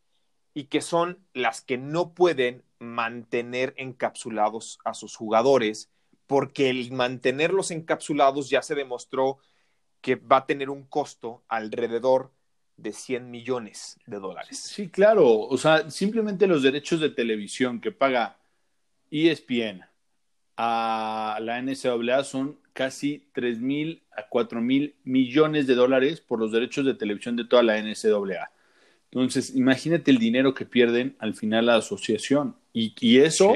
y 0.54 0.64
que 0.64 0.80
son 0.80 1.24
las 1.32 1.60
que 1.60 1.78
no 1.78 2.12
pueden 2.14 2.64
mantener 2.78 3.74
encapsulados 3.76 4.78
a 4.84 4.92
sus 4.94 5.16
jugadores, 5.16 5.90
porque 6.28 6.70
el 6.70 6.92
mantenerlos 6.92 7.72
encapsulados 7.72 8.48
ya 8.48 8.62
se 8.62 8.76
demostró 8.76 9.38
que 10.00 10.14
va 10.14 10.36
a 10.36 10.46
tener 10.46 10.70
un 10.70 10.84
costo 10.84 11.42
alrededor 11.48 12.30
de 12.76 12.92
100 12.92 13.28
millones 13.28 13.98
de 14.06 14.20
dólares. 14.20 14.58
Sí, 14.58 14.88
claro, 14.88 15.26
o 15.26 15.58
sea, 15.58 15.90
simplemente 15.90 16.46
los 16.46 16.62
derechos 16.62 17.00
de 17.00 17.10
televisión 17.10 17.80
que 17.80 17.90
paga 17.90 18.38
ESPN 19.10 19.84
a 20.56 21.38
la 21.40 21.60
NCAA 21.60 22.22
son 22.24 22.58
casi 22.74 23.26
3 23.32 23.58
mil 23.58 24.02
a 24.12 24.28
4 24.28 24.60
mil 24.60 24.94
millones 25.04 25.66
de 25.66 25.74
dólares 25.74 26.20
por 26.20 26.38
los 26.38 26.52
derechos 26.52 26.84
de 26.84 26.94
televisión 26.94 27.36
de 27.36 27.46
toda 27.46 27.62
la 27.62 27.78
NCAA. 27.78 28.52
Entonces, 29.10 29.56
imagínate 29.56 30.10
el 30.10 30.18
dinero 30.18 30.52
que 30.52 30.66
pierden 30.66 31.16
al 31.18 31.34
final 31.34 31.66
la 31.66 31.76
asociación. 31.76 32.54
Y, 32.74 33.18
eso 33.18 33.54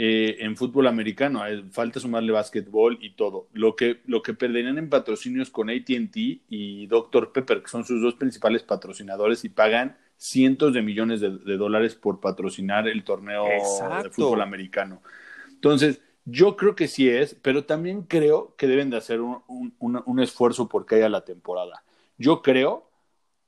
eh, 0.00 0.44
en 0.44 0.56
fútbol 0.56 0.86
americano, 0.86 1.44
eh, 1.44 1.64
falta 1.72 1.98
sumarle 1.98 2.30
básquetbol 2.30 2.98
y 3.00 3.14
todo. 3.14 3.48
Lo 3.52 3.74
que, 3.74 3.98
lo 4.06 4.22
que 4.22 4.32
perderían 4.32 4.78
en 4.78 4.88
patrocinios 4.88 5.50
con 5.50 5.70
ATT 5.70 6.16
y 6.48 6.86
Dr. 6.86 7.32
Pepper, 7.32 7.62
que 7.62 7.68
son 7.68 7.84
sus 7.84 8.00
dos 8.00 8.14
principales 8.14 8.62
patrocinadores 8.62 9.44
y 9.44 9.48
pagan 9.48 9.96
cientos 10.16 10.72
de 10.72 10.82
millones 10.82 11.20
de, 11.20 11.56
dólares 11.56 11.96
por 11.96 12.20
patrocinar 12.20 12.86
el 12.86 13.02
torneo 13.02 13.44
de 13.44 14.10
fútbol 14.10 14.40
americano. 14.40 15.02
Entonces, 15.48 16.00
yo 16.24 16.56
creo 16.56 16.76
que 16.76 16.86
sí 16.86 17.08
es, 17.08 17.34
pero 17.34 17.64
también 17.64 18.02
creo 18.02 18.54
que 18.56 18.68
deben 18.68 18.90
de 18.90 18.98
hacer 18.98 19.20
un, 19.20 19.74
un 19.80 20.20
esfuerzo 20.20 20.68
porque 20.68 20.94
haya 20.94 21.08
la 21.08 21.24
temporada. 21.24 21.82
Yo 22.18 22.40
creo 22.42 22.88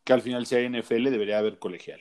que 0.03 0.15
al 0.15 0.21
final 0.21 0.47
sea 0.47 0.69
NFL, 0.69 1.11
debería 1.11 1.39
haber 1.39 1.61
colegial. 1.61 2.01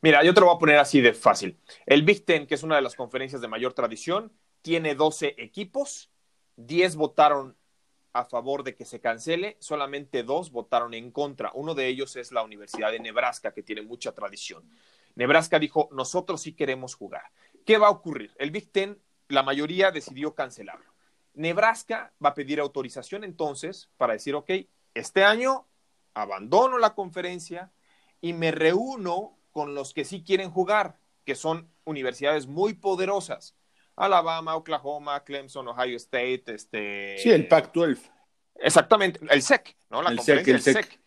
Mira, 0.00 0.22
yo 0.22 0.34
te 0.34 0.40
lo 0.40 0.46
voy 0.46 0.56
a 0.56 0.58
poner 0.58 0.78
así 0.78 1.00
de 1.00 1.14
fácil. 1.14 1.58
El 1.86 2.02
Big 2.02 2.24
Ten, 2.24 2.46
que 2.46 2.54
es 2.54 2.62
una 2.62 2.76
de 2.76 2.82
las 2.82 2.94
conferencias 2.94 3.40
de 3.40 3.48
mayor 3.48 3.72
tradición, 3.72 4.32
tiene 4.62 4.94
12 4.94 5.34
equipos, 5.38 6.10
10 6.56 6.96
votaron 6.96 7.56
a 8.12 8.24
favor 8.24 8.62
de 8.62 8.76
que 8.76 8.84
se 8.84 9.00
cancele, 9.00 9.56
solamente 9.58 10.22
dos 10.22 10.52
votaron 10.52 10.94
en 10.94 11.10
contra. 11.10 11.50
Uno 11.54 11.74
de 11.74 11.88
ellos 11.88 12.14
es 12.16 12.30
la 12.30 12.44
Universidad 12.44 12.92
de 12.92 13.00
Nebraska, 13.00 13.52
que 13.52 13.62
tiene 13.62 13.82
mucha 13.82 14.12
tradición. 14.12 14.70
Nebraska 15.16 15.58
dijo, 15.58 15.88
nosotros 15.92 16.40
sí 16.40 16.54
queremos 16.54 16.94
jugar. 16.94 17.24
¿Qué 17.66 17.76
va 17.76 17.88
a 17.88 17.90
ocurrir? 17.90 18.32
El 18.38 18.52
Big 18.52 18.70
Ten, 18.70 19.00
la 19.28 19.42
mayoría 19.42 19.90
decidió 19.90 20.34
cancelarlo. 20.34 20.94
Nebraska 21.34 22.12
va 22.24 22.30
a 22.30 22.34
pedir 22.34 22.60
autorización 22.60 23.24
entonces 23.24 23.90
para 23.96 24.12
decir, 24.12 24.36
ok, 24.36 24.50
este 24.94 25.24
año 25.24 25.66
abandono 26.14 26.78
la 26.78 26.94
conferencia 26.94 27.72
y 28.20 28.32
me 28.32 28.52
reúno 28.52 29.36
con 29.54 29.74
los 29.74 29.94
que 29.94 30.04
sí 30.04 30.24
quieren 30.24 30.50
jugar, 30.50 30.98
que 31.24 31.36
son 31.36 31.70
universidades 31.84 32.48
muy 32.48 32.74
poderosas. 32.74 33.56
Alabama, 33.94 34.56
Oklahoma, 34.56 35.22
Clemson, 35.22 35.68
Ohio 35.68 35.96
State, 35.96 36.42
este... 36.48 37.16
Sí, 37.18 37.30
el 37.30 37.46
Pac-12. 37.46 38.10
Exactamente, 38.56 39.20
el 39.30 39.42
SEC, 39.42 39.76
¿no? 39.90 40.02
La 40.02 40.16
conferencia 40.16 40.52
del 40.52 40.60
SEC. 40.60 41.00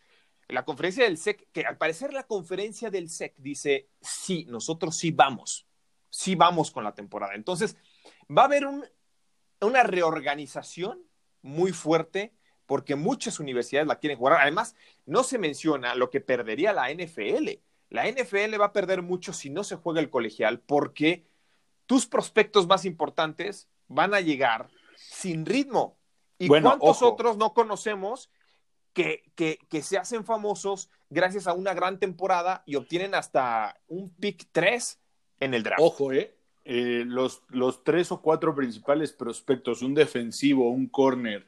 La 0.47 0.63
conferencia 0.63 1.03
del 1.03 1.17
SEC, 1.17 1.45
que 1.51 1.65
al 1.65 1.77
parecer 1.77 2.13
la 2.13 2.23
conferencia 2.23 2.89
del 2.89 3.09
SEC 3.09 3.35
dice, 3.35 3.89
sí, 4.01 4.45
nosotros 4.47 4.95
sí 4.95 5.11
vamos, 5.11 5.67
sí 6.09 6.35
vamos 6.35 6.71
con 6.71 6.85
la 6.85 6.95
temporada. 6.95 7.35
Entonces, 7.35 7.75
va 8.35 8.43
a 8.43 8.45
haber 8.45 8.65
una 9.59 9.83
reorganización 9.83 11.03
muy 11.41 11.73
fuerte 11.73 12.33
porque 12.65 12.95
muchas 12.95 13.41
universidades 13.41 13.89
la 13.89 13.99
quieren 13.99 14.17
jugar. 14.17 14.39
Además, 14.41 14.73
no 15.05 15.23
se 15.23 15.37
menciona 15.37 15.95
lo 15.95 16.09
que 16.09 16.21
perdería 16.21 16.71
la 16.71 16.89
NFL. 16.93 17.59
La 17.89 18.09
NFL 18.09 18.59
va 18.59 18.65
a 18.65 18.73
perder 18.73 19.01
mucho 19.01 19.33
si 19.33 19.49
no 19.49 19.63
se 19.63 19.75
juega 19.75 19.99
el 19.99 20.09
colegial 20.09 20.59
porque 20.59 21.25
tus 21.85 22.05
prospectos 22.05 22.67
más 22.67 22.85
importantes 22.85 23.69
van 23.87 24.13
a 24.13 24.21
llegar 24.21 24.69
sin 24.97 25.45
ritmo. 25.45 25.97
¿Y 26.37 26.47
cuántos 26.47 27.01
otros 27.01 27.37
no 27.37 27.53
conocemos 27.53 28.29
que, 28.93 29.23
que, 29.35 29.59
que, 29.69 29.81
se 29.81 29.97
hacen 29.97 30.23
famosos 30.23 30.89
gracias 31.09 31.47
a 31.47 31.53
una 31.53 31.73
gran 31.73 31.99
temporada 31.99 32.63
y 32.65 32.75
obtienen 32.75 33.15
hasta 33.15 33.79
un 33.87 34.09
pick 34.09 34.47
3 34.51 34.99
en 35.39 35.53
el 35.53 35.63
draft? 35.63 35.81
Ojo, 35.81 36.11
¿eh? 36.11 36.35
eh 36.65 37.03
los, 37.07 37.41
los 37.49 37.83
tres 37.83 38.11
o 38.11 38.21
cuatro 38.21 38.53
principales 38.53 39.13
prospectos, 39.13 39.81
un 39.81 39.95
defensivo, 39.95 40.69
un 40.69 40.87
corner, 40.87 41.47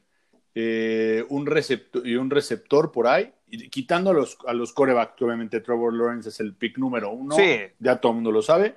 eh, 0.54 1.24
un 1.28 1.46
receptor 1.46 2.06
y 2.06 2.16
un 2.16 2.30
receptor 2.30 2.90
por 2.90 3.06
ahí, 3.06 3.32
quitando 3.70 4.10
a 4.10 4.14
los, 4.14 4.38
a 4.46 4.52
los 4.52 4.72
coreback, 4.72 5.16
que 5.16 5.24
obviamente 5.24 5.60
Trevor 5.60 5.94
Lawrence 5.94 6.28
es 6.28 6.40
el 6.40 6.54
pick 6.54 6.78
número 6.78 7.10
uno, 7.10 7.36
ya 7.78 8.00
todo 8.00 8.12
el 8.12 8.16
mundo 8.16 8.32
lo 8.32 8.42
sabe, 8.42 8.76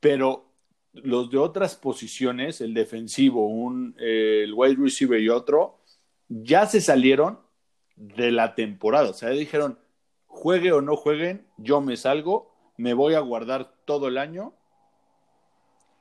pero 0.00 0.48
los 0.92 1.30
de 1.30 1.38
otras 1.38 1.76
posiciones, 1.76 2.60
el 2.60 2.74
defensivo, 2.74 3.46
un, 3.48 3.94
eh, 3.98 4.42
el 4.44 4.54
wide 4.54 4.76
receiver 4.76 5.20
y 5.20 5.28
otro, 5.28 5.80
ya 6.28 6.66
se 6.66 6.80
salieron 6.80 7.40
de 7.96 8.30
la 8.30 8.54
temporada, 8.54 9.10
o 9.10 9.14
sea, 9.14 9.30
dijeron, 9.30 9.78
juegue 10.26 10.72
o 10.72 10.80
no 10.80 10.96
jueguen, 10.96 11.46
yo 11.56 11.80
me 11.80 11.96
salgo, 11.96 12.54
me 12.76 12.94
voy 12.94 13.14
a 13.14 13.20
guardar 13.20 13.74
todo 13.84 14.08
el 14.08 14.18
año. 14.18 14.54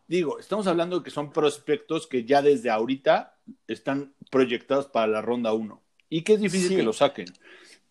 Digo, 0.08 0.40
estamos 0.40 0.68
hablando 0.68 1.00
de 1.00 1.04
que 1.04 1.10
son 1.10 1.32
prospectos 1.32 2.08
que 2.08 2.24
ya 2.24 2.42
desde 2.42 2.70
ahorita 2.70 3.36
están 3.68 4.14
proyectados 4.30 4.88
para 4.88 5.08
la 5.08 5.22
ronda 5.22 5.54
1 5.54 5.82
y 6.10 6.22
que 6.22 6.34
es 6.34 6.40
difícil 6.40 6.78
que 6.78 6.84
lo 6.84 6.94
saquen 6.94 7.28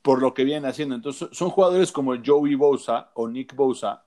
por 0.07 0.23
lo 0.23 0.35
que 0.35 0.45
vienen 0.45 0.71
haciendo. 0.71 0.95
Entonces, 0.95 1.31
son 1.33 1.51
jugadores 1.51 1.91
como 1.91 2.15
Joey 2.25 2.55
Bosa 2.55 3.11
o 3.15 3.27
Nick 3.27 3.57
Bosa 3.57 4.05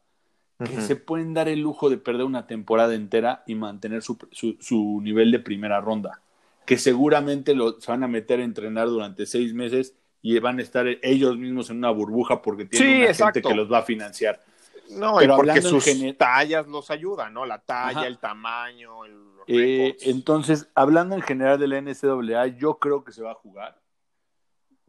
que 0.57 0.79
se 0.79 0.95
pueden 0.95 1.33
dar 1.33 1.49
el 1.49 1.59
lujo 1.59 1.89
de 1.89 1.97
perder 1.97 2.23
una 2.23 2.47
temporada 2.47 2.95
entera 2.95 3.43
y 3.45 3.55
mantener 3.55 4.01
su, 4.01 4.17
su, 4.31 5.01
nivel 5.01 5.29
de 5.29 5.39
primera 5.39 5.81
ronda. 5.81 6.21
Que 6.65 6.77
seguramente 6.77 7.53
lo, 7.53 7.81
se 7.81 7.91
van 7.91 8.05
a 8.05 8.07
meter 8.07 8.39
a 8.39 8.45
entrenar 8.45 8.87
durante 8.87 9.25
seis 9.25 9.53
meses 9.53 9.93
y 10.21 10.39
van 10.39 10.59
a 10.59 10.61
estar 10.61 10.87
ellos 11.01 11.37
mismos 11.37 11.69
en 11.69 11.79
una 11.79 11.89
burbuja 11.91 12.41
porque 12.41 12.63
tienen 12.63 13.01
una 13.01 13.13
gente 13.13 13.41
que 13.41 13.53
los 13.53 13.69
va 13.69 13.79
a 13.79 13.83
financiar. 13.83 14.39
No, 14.91 15.17
Pero 15.17 15.33
y 15.33 15.35
porque 15.35 15.61
sus 15.61 15.85
tallas 16.17 16.65
los 16.65 16.89
ayudan, 16.91 17.33
¿no? 17.33 17.45
La 17.45 17.59
talla, 17.59 18.07
el 18.07 18.19
tamaño, 18.19 19.03
el 19.03 19.17
eh, 19.47 19.97
entonces, 20.03 20.69
hablando 20.75 21.15
en 21.15 21.23
general 21.23 21.59
de 21.59 21.67
la 21.67 21.81
NCAA, 21.81 22.57
yo 22.57 22.79
creo 22.79 23.03
que 23.03 23.11
se 23.11 23.21
va 23.21 23.31
a 23.31 23.35
jugar. 23.35 23.77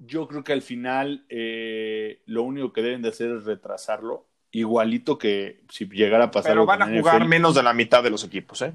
Yo 0.00 0.26
creo 0.26 0.42
que 0.42 0.52
al 0.52 0.62
final 0.62 1.24
eh, 1.28 2.22
lo 2.26 2.42
único 2.42 2.72
que 2.72 2.82
deben 2.82 3.02
de 3.02 3.10
hacer 3.10 3.30
es 3.30 3.44
retrasarlo, 3.44 4.26
igualito 4.50 5.18
que 5.18 5.60
si 5.68 5.86
llegara 5.86 6.24
a 6.24 6.30
pasar. 6.30 6.52
Pero 6.52 6.66
van 6.66 6.82
a 6.82 6.88
jugar 6.88 7.26
menos 7.26 7.54
de 7.54 7.62
la 7.62 7.72
mitad 7.72 8.02
de 8.02 8.10
los 8.10 8.24
equipos, 8.24 8.62
¿eh? 8.62 8.72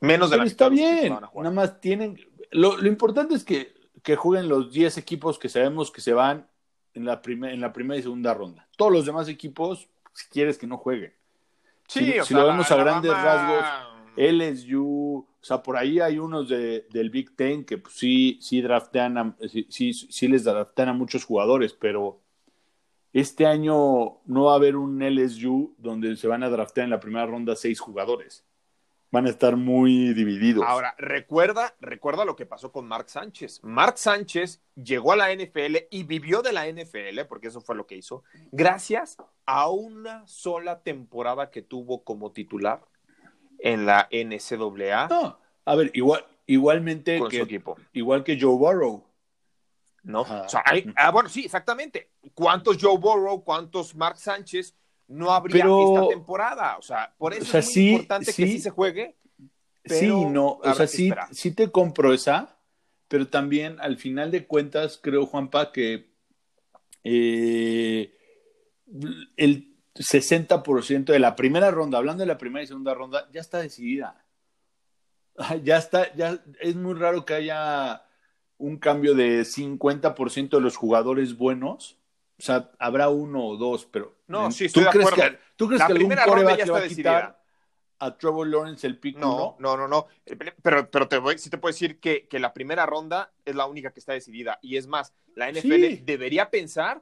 Menos 0.00 0.30
de 0.30 0.36
la 0.36 0.44
mitad. 0.44 0.52
Está 0.52 0.68
bien, 0.68 1.12
nada 1.12 1.50
más 1.50 1.80
tienen. 1.80 2.20
Lo, 2.50 2.76
lo 2.76 2.88
importante 2.88 3.34
es 3.34 3.44
que, 3.44 3.74
que, 4.02 4.16
jueguen 4.16 4.48
los 4.48 4.72
10 4.72 4.96
equipos 4.98 5.38
que 5.38 5.48
sabemos 5.48 5.90
que 5.90 6.00
se 6.00 6.12
van 6.12 6.46
en 6.94 7.04
la, 7.04 7.20
en 7.24 7.60
la 7.60 7.72
primera 7.72 7.98
y 7.98 8.02
segunda 8.02 8.32
ronda. 8.32 8.68
Todos 8.76 8.92
los 8.92 9.04
demás 9.04 9.28
equipos, 9.28 9.88
si 10.12 10.28
quieres 10.28 10.56
que 10.56 10.66
no 10.66 10.78
jueguen. 10.78 11.12
Sí, 11.88 12.14
si, 12.22 12.34
lo 12.34 12.46
vemos 12.46 12.70
a 12.70 12.76
grandes 12.76 13.10
rasgos, 13.10 13.64
LSU, 14.18 15.28
o 15.40 15.44
sea, 15.44 15.62
por 15.62 15.76
ahí 15.76 16.00
hay 16.00 16.18
unos 16.18 16.48
de, 16.48 16.88
del 16.90 17.08
Big 17.08 17.36
Ten 17.36 17.64
que 17.64 17.78
pues, 17.78 17.94
sí, 17.94 18.36
sí 18.42 18.60
draftean, 18.60 19.36
sí, 19.68 19.92
sí, 19.92 20.28
les 20.28 20.42
draftean 20.42 20.88
a 20.88 20.92
muchos 20.92 21.24
jugadores, 21.24 21.72
pero 21.72 22.20
este 23.12 23.46
año 23.46 24.18
no 24.26 24.44
va 24.44 24.52
a 24.52 24.56
haber 24.56 24.74
un 24.74 24.98
LSU 24.98 25.76
donde 25.78 26.16
se 26.16 26.26
van 26.26 26.42
a 26.42 26.50
draftear 26.50 26.84
en 26.84 26.90
la 26.90 26.98
primera 27.00 27.26
ronda 27.26 27.54
seis 27.54 27.78
jugadores. 27.78 28.44
Van 29.10 29.24
a 29.24 29.30
estar 29.30 29.56
muy 29.56 30.12
divididos. 30.12 30.64
Ahora, 30.66 30.94
recuerda, 30.98 31.74
recuerda 31.80 32.26
lo 32.26 32.36
que 32.36 32.44
pasó 32.44 32.72
con 32.72 32.86
Mark 32.86 33.08
Sánchez. 33.08 33.60
Mark 33.62 33.96
Sánchez 33.96 34.60
llegó 34.74 35.12
a 35.12 35.16
la 35.16 35.32
NFL 35.32 35.76
y 35.90 36.02
vivió 36.02 36.42
de 36.42 36.52
la 36.52 36.68
NFL, 36.68 37.20
porque 37.26 37.46
eso 37.46 37.62
fue 37.62 37.76
lo 37.76 37.86
que 37.86 37.96
hizo, 37.96 38.24
gracias 38.50 39.16
a 39.46 39.70
una 39.70 40.26
sola 40.26 40.82
temporada 40.82 41.50
que 41.50 41.62
tuvo 41.62 42.04
como 42.04 42.32
titular 42.32 42.82
en 43.58 43.86
la 43.86 44.08
NCAA. 44.10 45.08
No, 45.08 45.38
a 45.64 45.74
ver, 45.74 45.90
igual, 45.94 46.24
igualmente 46.46 47.20
que, 47.30 47.40
equipo. 47.40 47.76
igual 47.92 48.24
que 48.24 48.38
Joe 48.40 48.56
Burrow. 48.56 49.04
¿No? 50.02 50.24
ah, 50.26 51.10
bueno, 51.10 51.28
sí, 51.28 51.44
exactamente. 51.44 52.10
¿Cuántos 52.34 52.78
Joe 52.80 52.96
Burrow, 52.96 53.44
cuántos 53.44 53.94
Mark 53.94 54.16
Sánchez 54.16 54.74
no 55.08 55.30
habría 55.32 55.64
esta 55.64 56.08
temporada? 56.08 56.78
O 56.78 56.82
sea, 56.82 57.14
por 57.18 57.34
eso 57.34 57.58
es 57.58 57.76
muy 57.76 57.88
importante 57.90 58.26
que 58.26 58.32
sí 58.32 58.58
se 58.58 58.70
juegue. 58.70 59.16
sí, 59.84 60.06
no, 60.06 60.60
o 60.62 60.74
sea, 60.74 60.86
sí, 60.86 61.12
sí 61.32 61.50
te 61.50 61.70
compro 61.70 62.14
esa, 62.14 62.56
pero 63.08 63.28
también 63.28 63.78
al 63.80 63.98
final 63.98 64.30
de 64.30 64.46
cuentas 64.46 64.98
creo, 65.02 65.26
Juanpa, 65.26 65.72
que 65.72 66.10
eh, 67.04 68.14
el 69.36 69.67
60% 69.98 71.04
de 71.06 71.18
la 71.18 71.36
primera 71.36 71.70
ronda, 71.70 71.98
hablando 71.98 72.22
de 72.22 72.28
la 72.28 72.38
primera 72.38 72.62
y 72.62 72.66
segunda 72.66 72.94
ronda, 72.94 73.28
ya 73.32 73.40
está 73.40 73.58
decidida. 73.58 74.24
Ya 75.62 75.76
está, 75.76 76.12
ya 76.16 76.42
es 76.58 76.74
muy 76.74 76.94
raro 76.94 77.24
que 77.24 77.32
haya 77.32 78.02
un 78.56 78.76
cambio 78.76 79.14
de 79.14 79.42
50% 79.42 80.48
de 80.48 80.60
los 80.60 80.76
jugadores 80.76 81.36
buenos. 81.36 81.96
O 82.40 82.42
sea, 82.42 82.72
habrá 82.80 83.08
uno 83.08 83.46
o 83.46 83.56
dos, 83.56 83.86
pero. 83.86 84.16
No, 84.26 84.50
sí, 84.50 84.64
estoy 84.64 84.84
¿tú 84.84 84.90
crees 84.90 85.10
Que, 85.10 85.38
¿Tú 85.54 85.68
crees 85.68 85.84
que 85.84 85.92
algún 85.92 86.16
ronda 86.16 86.56
ya 86.56 86.72
va 86.72 86.78
a 86.78 86.88
quitar 86.88 87.40
a 88.00 88.16
Trevor 88.16 88.48
Lawrence 88.48 88.84
el 88.84 88.98
pick? 88.98 89.16
No, 89.16 89.56
no, 89.60 89.76
no, 89.76 89.86
no. 89.86 90.08
Pero, 90.62 90.90
pero 90.90 91.08
te 91.08 91.18
voy, 91.18 91.38
sí 91.38 91.50
te 91.50 91.58
puedo 91.58 91.72
decir 91.72 92.00
que, 92.00 92.26
que, 92.26 92.40
la 92.40 92.52
primera 92.52 92.84
ronda 92.84 93.32
es 93.44 93.54
la 93.54 93.66
única 93.66 93.92
que 93.92 94.00
está 94.00 94.14
decidida. 94.14 94.58
Y 94.60 94.76
es 94.76 94.88
más, 94.88 95.14
la 95.36 95.50
NFL 95.52 96.04
debería 96.04 96.50
pensar 96.50 97.00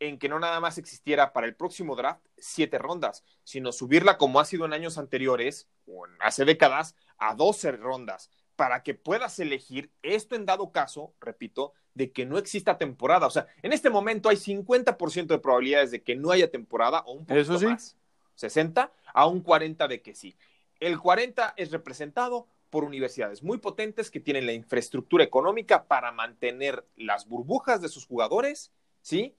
en 0.00 0.18
que 0.18 0.28
no 0.28 0.38
nada 0.38 0.60
más 0.60 0.78
existiera 0.78 1.32
para 1.32 1.46
el 1.46 1.56
próximo 1.56 1.96
draft 1.96 2.24
siete 2.36 2.78
rondas, 2.78 3.24
sino 3.44 3.72
subirla 3.72 4.18
como 4.18 4.40
ha 4.40 4.44
sido 4.44 4.64
en 4.64 4.72
años 4.72 4.98
anteriores 4.98 5.68
o 5.86 6.06
en 6.06 6.12
hace 6.20 6.44
décadas 6.44 6.94
a 7.18 7.34
doce 7.34 7.72
rondas 7.72 8.30
para 8.56 8.82
que 8.82 8.94
puedas 8.94 9.38
elegir 9.38 9.92
esto 10.02 10.34
en 10.34 10.44
dado 10.44 10.72
caso, 10.72 11.14
repito, 11.20 11.74
de 11.94 12.10
que 12.12 12.26
no 12.26 12.38
exista 12.38 12.76
temporada. 12.76 13.26
O 13.26 13.30
sea, 13.30 13.46
en 13.62 13.72
este 13.72 13.88
momento 13.88 14.28
hay 14.28 14.36
50% 14.36 15.26
de 15.26 15.38
probabilidades 15.38 15.92
de 15.92 16.02
que 16.02 16.16
no 16.16 16.32
haya 16.32 16.50
temporada 16.50 17.00
o 17.06 17.12
un 17.12 17.26
poquito 17.26 17.40
Eso 17.40 17.58
sí. 17.58 17.66
más. 17.66 17.96
60 18.34 18.92
a 19.14 19.26
un 19.26 19.42
40 19.42 19.88
de 19.88 20.02
que 20.02 20.14
sí. 20.14 20.36
El 20.80 20.98
40 20.98 21.54
es 21.56 21.70
representado 21.70 22.48
por 22.70 22.84
universidades 22.84 23.42
muy 23.42 23.58
potentes 23.58 24.10
que 24.10 24.20
tienen 24.20 24.46
la 24.46 24.52
infraestructura 24.52 25.24
económica 25.24 25.86
para 25.86 26.12
mantener 26.12 26.86
las 26.96 27.26
burbujas 27.26 27.80
de 27.80 27.88
sus 27.88 28.06
jugadores, 28.06 28.72
¿sí? 29.02 29.36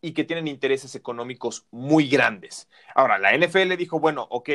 Y 0.00 0.12
que 0.12 0.24
tienen 0.24 0.48
intereses 0.48 0.94
económicos 0.94 1.66
muy 1.70 2.08
grandes. 2.08 2.68
Ahora, 2.94 3.18
la 3.18 3.36
NFL 3.36 3.74
dijo, 3.76 4.00
bueno, 4.00 4.26
ok, 4.30 4.50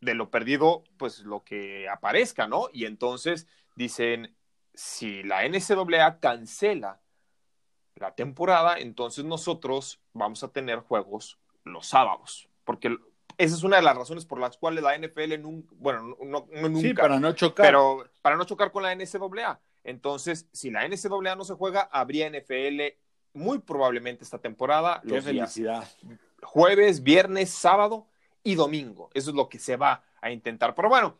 de 0.00 0.14
lo 0.14 0.30
perdido, 0.30 0.84
pues 0.96 1.20
lo 1.20 1.44
que 1.44 1.88
aparezca, 1.88 2.46
¿no? 2.46 2.68
Y 2.72 2.86
entonces 2.86 3.46
dicen, 3.74 4.34
si 4.74 5.22
la 5.22 5.46
NCAA 5.46 6.18
cancela 6.20 7.00
la 7.94 8.14
temporada, 8.14 8.78
entonces 8.78 9.24
nosotros 9.24 10.00
vamos 10.12 10.42
a 10.42 10.48
tener 10.48 10.80
juegos 10.80 11.38
los 11.64 11.86
sábados, 11.86 12.48
porque 12.64 12.96
esa 13.38 13.54
es 13.54 13.62
una 13.62 13.76
de 13.76 13.82
las 13.82 13.96
razones 13.96 14.24
por 14.24 14.40
las 14.40 14.56
cuales 14.56 14.82
la 14.82 14.96
NFL, 14.96 15.40
nunca, 15.40 15.74
bueno, 15.78 16.16
no, 16.24 16.46
nunca, 16.50 16.80
sí, 16.80 16.94
para 16.94 17.20
no 17.20 17.32
chocar. 17.32 17.66
Pero 17.66 18.08
para 18.22 18.36
no 18.36 18.44
chocar 18.44 18.72
con 18.72 18.82
la 18.82 18.94
NCAA. 18.94 19.60
Entonces, 19.84 20.48
si 20.52 20.70
la 20.70 20.86
NCAA 20.88 21.36
no 21.36 21.44
se 21.44 21.54
juega, 21.54 21.82
habría 21.82 22.30
NFL 22.30 22.80
muy 23.36 23.58
probablemente 23.58 24.24
esta 24.24 24.38
temporada. 24.38 25.02
Qué 25.06 25.20
felicidad. 25.20 25.86
jueves, 26.42 27.02
viernes, 27.02 27.50
sábado 27.50 28.08
y 28.42 28.54
domingo. 28.54 29.10
Eso 29.14 29.30
es 29.30 29.36
lo 29.36 29.48
que 29.48 29.58
se 29.58 29.76
va 29.76 30.02
a 30.20 30.30
intentar. 30.30 30.74
Pero 30.74 30.88
bueno, 30.88 31.18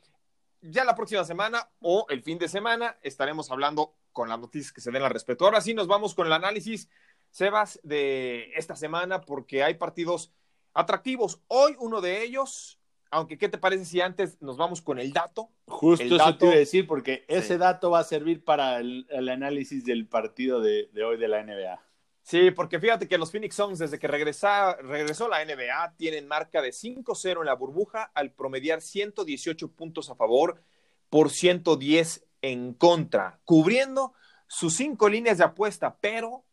ya 0.62 0.84
la 0.84 0.94
próxima 0.94 1.24
semana 1.24 1.68
o 1.80 2.06
el 2.08 2.22
fin 2.22 2.38
de 2.38 2.48
semana 2.48 2.96
estaremos 3.02 3.50
hablando 3.50 3.94
con 4.12 4.28
las 4.28 4.38
noticias 4.38 4.72
que 4.72 4.80
se 4.80 4.90
den 4.90 5.02
al 5.02 5.10
respecto. 5.10 5.44
Ahora 5.44 5.60
sí 5.60 5.74
nos 5.74 5.86
vamos 5.86 6.14
con 6.14 6.26
el 6.26 6.32
análisis, 6.32 6.88
Sebas, 7.30 7.78
de 7.82 8.50
esta 8.56 8.76
semana 8.76 9.20
porque 9.20 9.62
hay 9.62 9.74
partidos 9.74 10.32
atractivos. 10.72 11.40
Hoy 11.48 11.76
uno 11.78 12.00
de 12.00 12.22
ellos, 12.22 12.78
aunque 13.10 13.36
¿qué 13.36 13.48
te 13.48 13.58
parece 13.58 13.84
si 13.84 14.00
antes 14.00 14.40
nos 14.40 14.56
vamos 14.56 14.80
con 14.80 14.98
el 14.98 15.12
dato? 15.12 15.50
Justo 15.66 16.02
eso 16.04 16.36
te 16.38 16.46
iba 16.46 16.54
a 16.54 16.58
decir 16.58 16.86
porque 16.86 17.24
ese 17.28 17.58
dato 17.58 17.90
va 17.90 17.98
a 17.98 18.04
servir 18.04 18.42
para 18.42 18.78
el, 18.78 19.28
análisis 19.28 19.84
del 19.84 20.06
partido 20.06 20.60
de 20.60 21.04
hoy 21.04 21.18
de 21.18 21.28
la 21.28 21.42
NBA. 21.42 21.85
Sí, 22.26 22.50
porque 22.50 22.80
fíjate 22.80 23.06
que 23.06 23.18
los 23.18 23.30
Phoenix 23.30 23.54
Suns, 23.54 23.78
desde 23.78 24.00
que 24.00 24.08
regresó 24.08 25.28
la 25.28 25.44
NBA, 25.44 25.94
tienen 25.96 26.26
marca 26.26 26.60
de 26.60 26.72
5-0 26.72 27.38
en 27.38 27.46
la 27.46 27.54
burbuja 27.54 28.10
al 28.14 28.32
promediar 28.32 28.82
118 28.82 29.70
puntos 29.70 30.10
a 30.10 30.16
favor 30.16 30.60
por 31.08 31.30
110 31.30 32.26
en 32.42 32.74
contra, 32.74 33.38
cubriendo 33.44 34.12
sus 34.48 34.74
cinco 34.74 35.08
líneas 35.08 35.38
de 35.38 35.44
apuesta, 35.44 35.98
pero, 36.00 36.44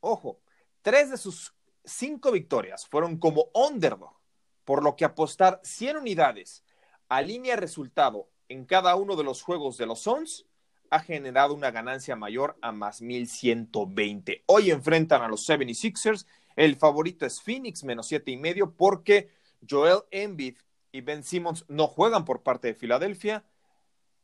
ojo, 0.00 0.38
tres 0.82 1.10
de 1.10 1.16
sus 1.16 1.54
cinco 1.82 2.30
victorias 2.30 2.86
fueron 2.86 3.16
como 3.16 3.46
underdog, 3.54 4.20
por 4.66 4.84
lo 4.84 4.96
que 4.96 5.06
apostar 5.06 5.60
100 5.62 5.96
unidades 5.96 6.62
a 7.08 7.22
línea 7.22 7.56
resultado 7.56 8.28
en 8.50 8.66
cada 8.66 8.96
uno 8.96 9.16
de 9.16 9.24
los 9.24 9.40
juegos 9.40 9.78
de 9.78 9.86
los 9.86 10.02
Suns 10.02 10.44
ha 10.92 11.00
generado 11.00 11.54
una 11.54 11.70
ganancia 11.70 12.16
mayor 12.16 12.58
a 12.60 12.70
más 12.70 13.00
1120. 13.00 14.42
Hoy 14.44 14.70
enfrentan 14.70 15.22
a 15.22 15.28
los 15.28 15.48
76ers. 15.48 16.26
El 16.54 16.76
favorito 16.76 17.24
es 17.24 17.40
Phoenix, 17.40 17.82
menos 17.82 18.08
siete 18.08 18.30
y 18.30 18.36
medio, 18.36 18.74
porque 18.74 19.30
Joel 19.66 20.00
Embiid 20.10 20.58
y 20.92 21.00
Ben 21.00 21.22
Simmons 21.22 21.64
no 21.68 21.86
juegan 21.86 22.26
por 22.26 22.42
parte 22.42 22.68
de 22.68 22.74
Filadelfia. 22.74 23.42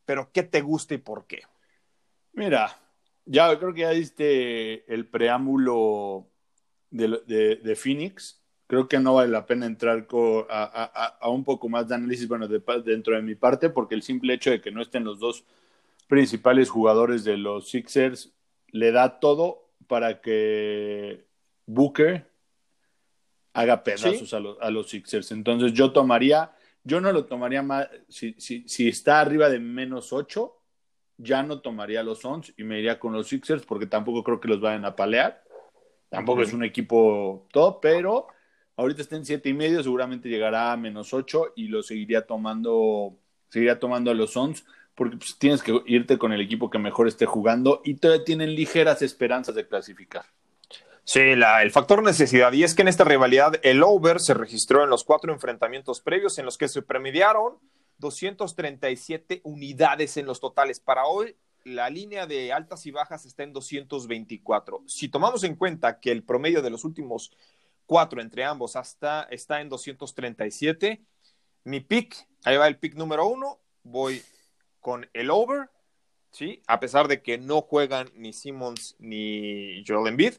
Pero, 0.04 0.30
¿qué 0.30 0.42
te 0.42 0.60
gusta 0.60 0.92
y 0.92 0.98
por 0.98 1.26
qué? 1.26 1.40
Mira, 2.34 2.78
ya 3.24 3.58
creo 3.58 3.72
que 3.72 3.80
ya 3.80 3.90
diste 3.90 4.92
el 4.92 5.06
preámbulo 5.06 6.26
de, 6.90 7.78
Phoenix. 7.82 8.42
Creo 8.66 8.88
que 8.88 9.00
no 9.00 9.14
vale 9.14 9.30
la 9.30 9.46
pena 9.46 9.64
entrar 9.64 10.06
a, 10.50 11.30
un 11.30 11.44
poco 11.44 11.70
más 11.70 11.88
de 11.88 11.94
análisis, 11.94 12.28
bueno, 12.28 12.46
dentro 12.46 13.16
de 13.16 13.22
mi 13.22 13.36
parte, 13.36 13.70
porque 13.70 13.94
el 13.94 14.02
simple 14.02 14.34
hecho 14.34 14.50
de 14.50 14.60
que 14.60 14.70
no 14.70 14.82
estén 14.82 15.04
los 15.04 15.18
dos 15.18 15.46
principales 16.08 16.70
jugadores 16.70 17.22
de 17.22 17.36
los 17.36 17.70
Sixers 17.70 18.34
le 18.68 18.90
da 18.90 19.20
todo 19.20 19.70
para 19.86 20.20
que 20.20 21.26
Booker 21.66 22.28
haga 23.52 23.84
pedazos 23.84 24.34
a, 24.34 24.40
los, 24.40 24.58
a, 24.60 24.70
los, 24.70 24.90
Sixers. 24.90 25.30
Entonces 25.32 25.72
yo 25.72 25.92
tomaría, 25.92 26.52
yo 26.82 27.00
no 27.00 27.12
lo 27.12 27.26
tomaría 27.26 27.62
más, 27.62 27.88
si, 28.08 28.34
si, 28.38 28.68
si 28.68 28.88
está 28.88 29.20
arriba 29.20 29.48
de 29.48 29.60
menos 29.60 30.12
8, 30.12 30.54
ya 31.18 31.42
no 31.42 31.60
tomaría 31.60 32.02
los 32.02 32.20
Suns 32.20 32.52
y 32.56 32.64
me 32.64 32.78
iría 32.78 32.98
con 32.98 33.12
los 33.12 33.28
Sixers 33.28 33.64
porque 33.64 33.86
tampoco 33.86 34.24
creo 34.24 34.40
que 34.40 34.48
los 34.48 34.60
vayan 34.60 34.84
a 34.84 34.96
palear. 34.96 35.44
Tampoco 36.08 36.42
es 36.42 36.52
un 36.52 36.64
equipo 36.64 37.46
todo, 37.52 37.80
pero 37.80 38.28
Ahorita 38.78 39.02
está 39.02 39.16
en 39.16 39.24
siete 39.24 39.48
y 39.48 39.54
medio, 39.54 39.82
seguramente 39.82 40.28
llegará 40.28 40.70
a 40.70 40.76
menos 40.76 41.12
ocho 41.12 41.52
y 41.56 41.66
lo 41.66 41.82
seguiría 41.82 42.24
tomando, 42.24 43.18
seguiría 43.48 43.80
tomando 43.80 44.12
a 44.12 44.14
los 44.14 44.30
Suns 44.30 44.64
porque 44.98 45.16
pues, 45.16 45.38
tienes 45.38 45.62
que 45.62 45.80
irte 45.86 46.18
con 46.18 46.32
el 46.32 46.40
equipo 46.40 46.68
que 46.68 46.78
mejor 46.80 47.06
esté 47.06 47.24
jugando 47.24 47.80
y 47.84 47.94
todavía 47.94 48.24
tienen 48.24 48.56
ligeras 48.56 49.00
esperanzas 49.00 49.54
de 49.54 49.66
clasificar. 49.66 50.26
Sí, 51.04 51.20
el 51.20 51.70
factor 51.70 52.02
necesidad. 52.02 52.52
Y 52.52 52.64
es 52.64 52.74
que 52.74 52.82
en 52.82 52.88
esta 52.88 53.04
rivalidad 53.04 53.60
el 53.62 53.84
over 53.84 54.18
se 54.18 54.34
registró 54.34 54.82
en 54.82 54.90
los 54.90 55.04
cuatro 55.04 55.32
enfrentamientos 55.32 56.00
previos 56.00 56.36
en 56.38 56.44
los 56.44 56.58
que 56.58 56.66
se 56.66 56.82
promediaron 56.82 57.58
237 57.98 59.40
unidades 59.44 60.16
en 60.16 60.26
los 60.26 60.40
totales. 60.40 60.80
Para 60.80 61.06
hoy, 61.06 61.36
la 61.62 61.88
línea 61.90 62.26
de 62.26 62.52
altas 62.52 62.84
y 62.84 62.90
bajas 62.90 63.24
está 63.24 63.44
en 63.44 63.52
224. 63.52 64.82
Si 64.86 65.08
tomamos 65.08 65.44
en 65.44 65.54
cuenta 65.54 66.00
que 66.00 66.10
el 66.10 66.24
promedio 66.24 66.60
de 66.60 66.70
los 66.70 66.84
últimos 66.84 67.30
cuatro 67.86 68.20
entre 68.20 68.44
ambos 68.44 68.74
hasta 68.74 69.28
está 69.30 69.60
en 69.60 69.68
237, 69.68 71.00
mi 71.62 71.78
pick, 71.80 72.16
ahí 72.44 72.56
va 72.56 72.66
el 72.66 72.78
pick 72.78 72.96
número 72.96 73.26
uno, 73.28 73.60
voy 73.84 74.22
con 74.80 75.08
el 75.12 75.30
over, 75.30 75.70
¿sí? 76.30 76.62
A 76.66 76.80
pesar 76.80 77.08
de 77.08 77.22
que 77.22 77.38
no 77.38 77.62
juegan 77.62 78.10
ni 78.14 78.32
Simmons 78.32 78.96
ni 78.98 79.84
Joel 79.86 80.08
Embiid 80.08 80.34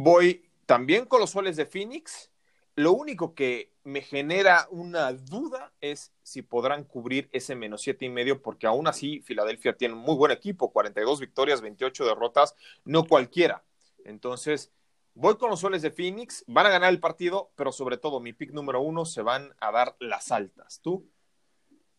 Voy 0.00 0.48
también 0.66 1.06
con 1.06 1.18
los 1.18 1.30
soles 1.30 1.56
de 1.56 1.66
Phoenix. 1.66 2.30
Lo 2.76 2.92
único 2.92 3.34
que 3.34 3.72
me 3.82 4.00
genera 4.00 4.68
una 4.70 5.12
duda 5.12 5.72
es 5.80 6.12
si 6.22 6.42
podrán 6.42 6.84
cubrir 6.84 7.28
ese 7.32 7.56
menos 7.56 7.82
siete 7.82 8.04
y 8.04 8.08
medio, 8.08 8.40
porque 8.40 8.68
aún 8.68 8.86
así 8.86 9.20
Filadelfia 9.22 9.76
tiene 9.76 9.94
un 9.94 10.00
muy 10.00 10.14
buen 10.14 10.30
equipo, 10.30 10.70
42 10.70 11.18
victorias, 11.18 11.60
28 11.60 12.04
derrotas, 12.04 12.54
no 12.84 13.08
cualquiera. 13.08 13.64
Entonces, 14.04 14.70
voy 15.14 15.36
con 15.36 15.50
los 15.50 15.58
soles 15.58 15.82
de 15.82 15.90
Phoenix, 15.90 16.44
van 16.46 16.66
a 16.66 16.70
ganar 16.70 16.90
el 16.90 17.00
partido, 17.00 17.50
pero 17.56 17.72
sobre 17.72 17.96
todo 17.96 18.20
mi 18.20 18.32
pick 18.32 18.52
número 18.52 18.80
uno 18.80 19.04
se 19.04 19.22
van 19.22 19.52
a 19.58 19.72
dar 19.72 19.96
las 19.98 20.30
altas. 20.30 20.80
¿Tú? 20.80 21.10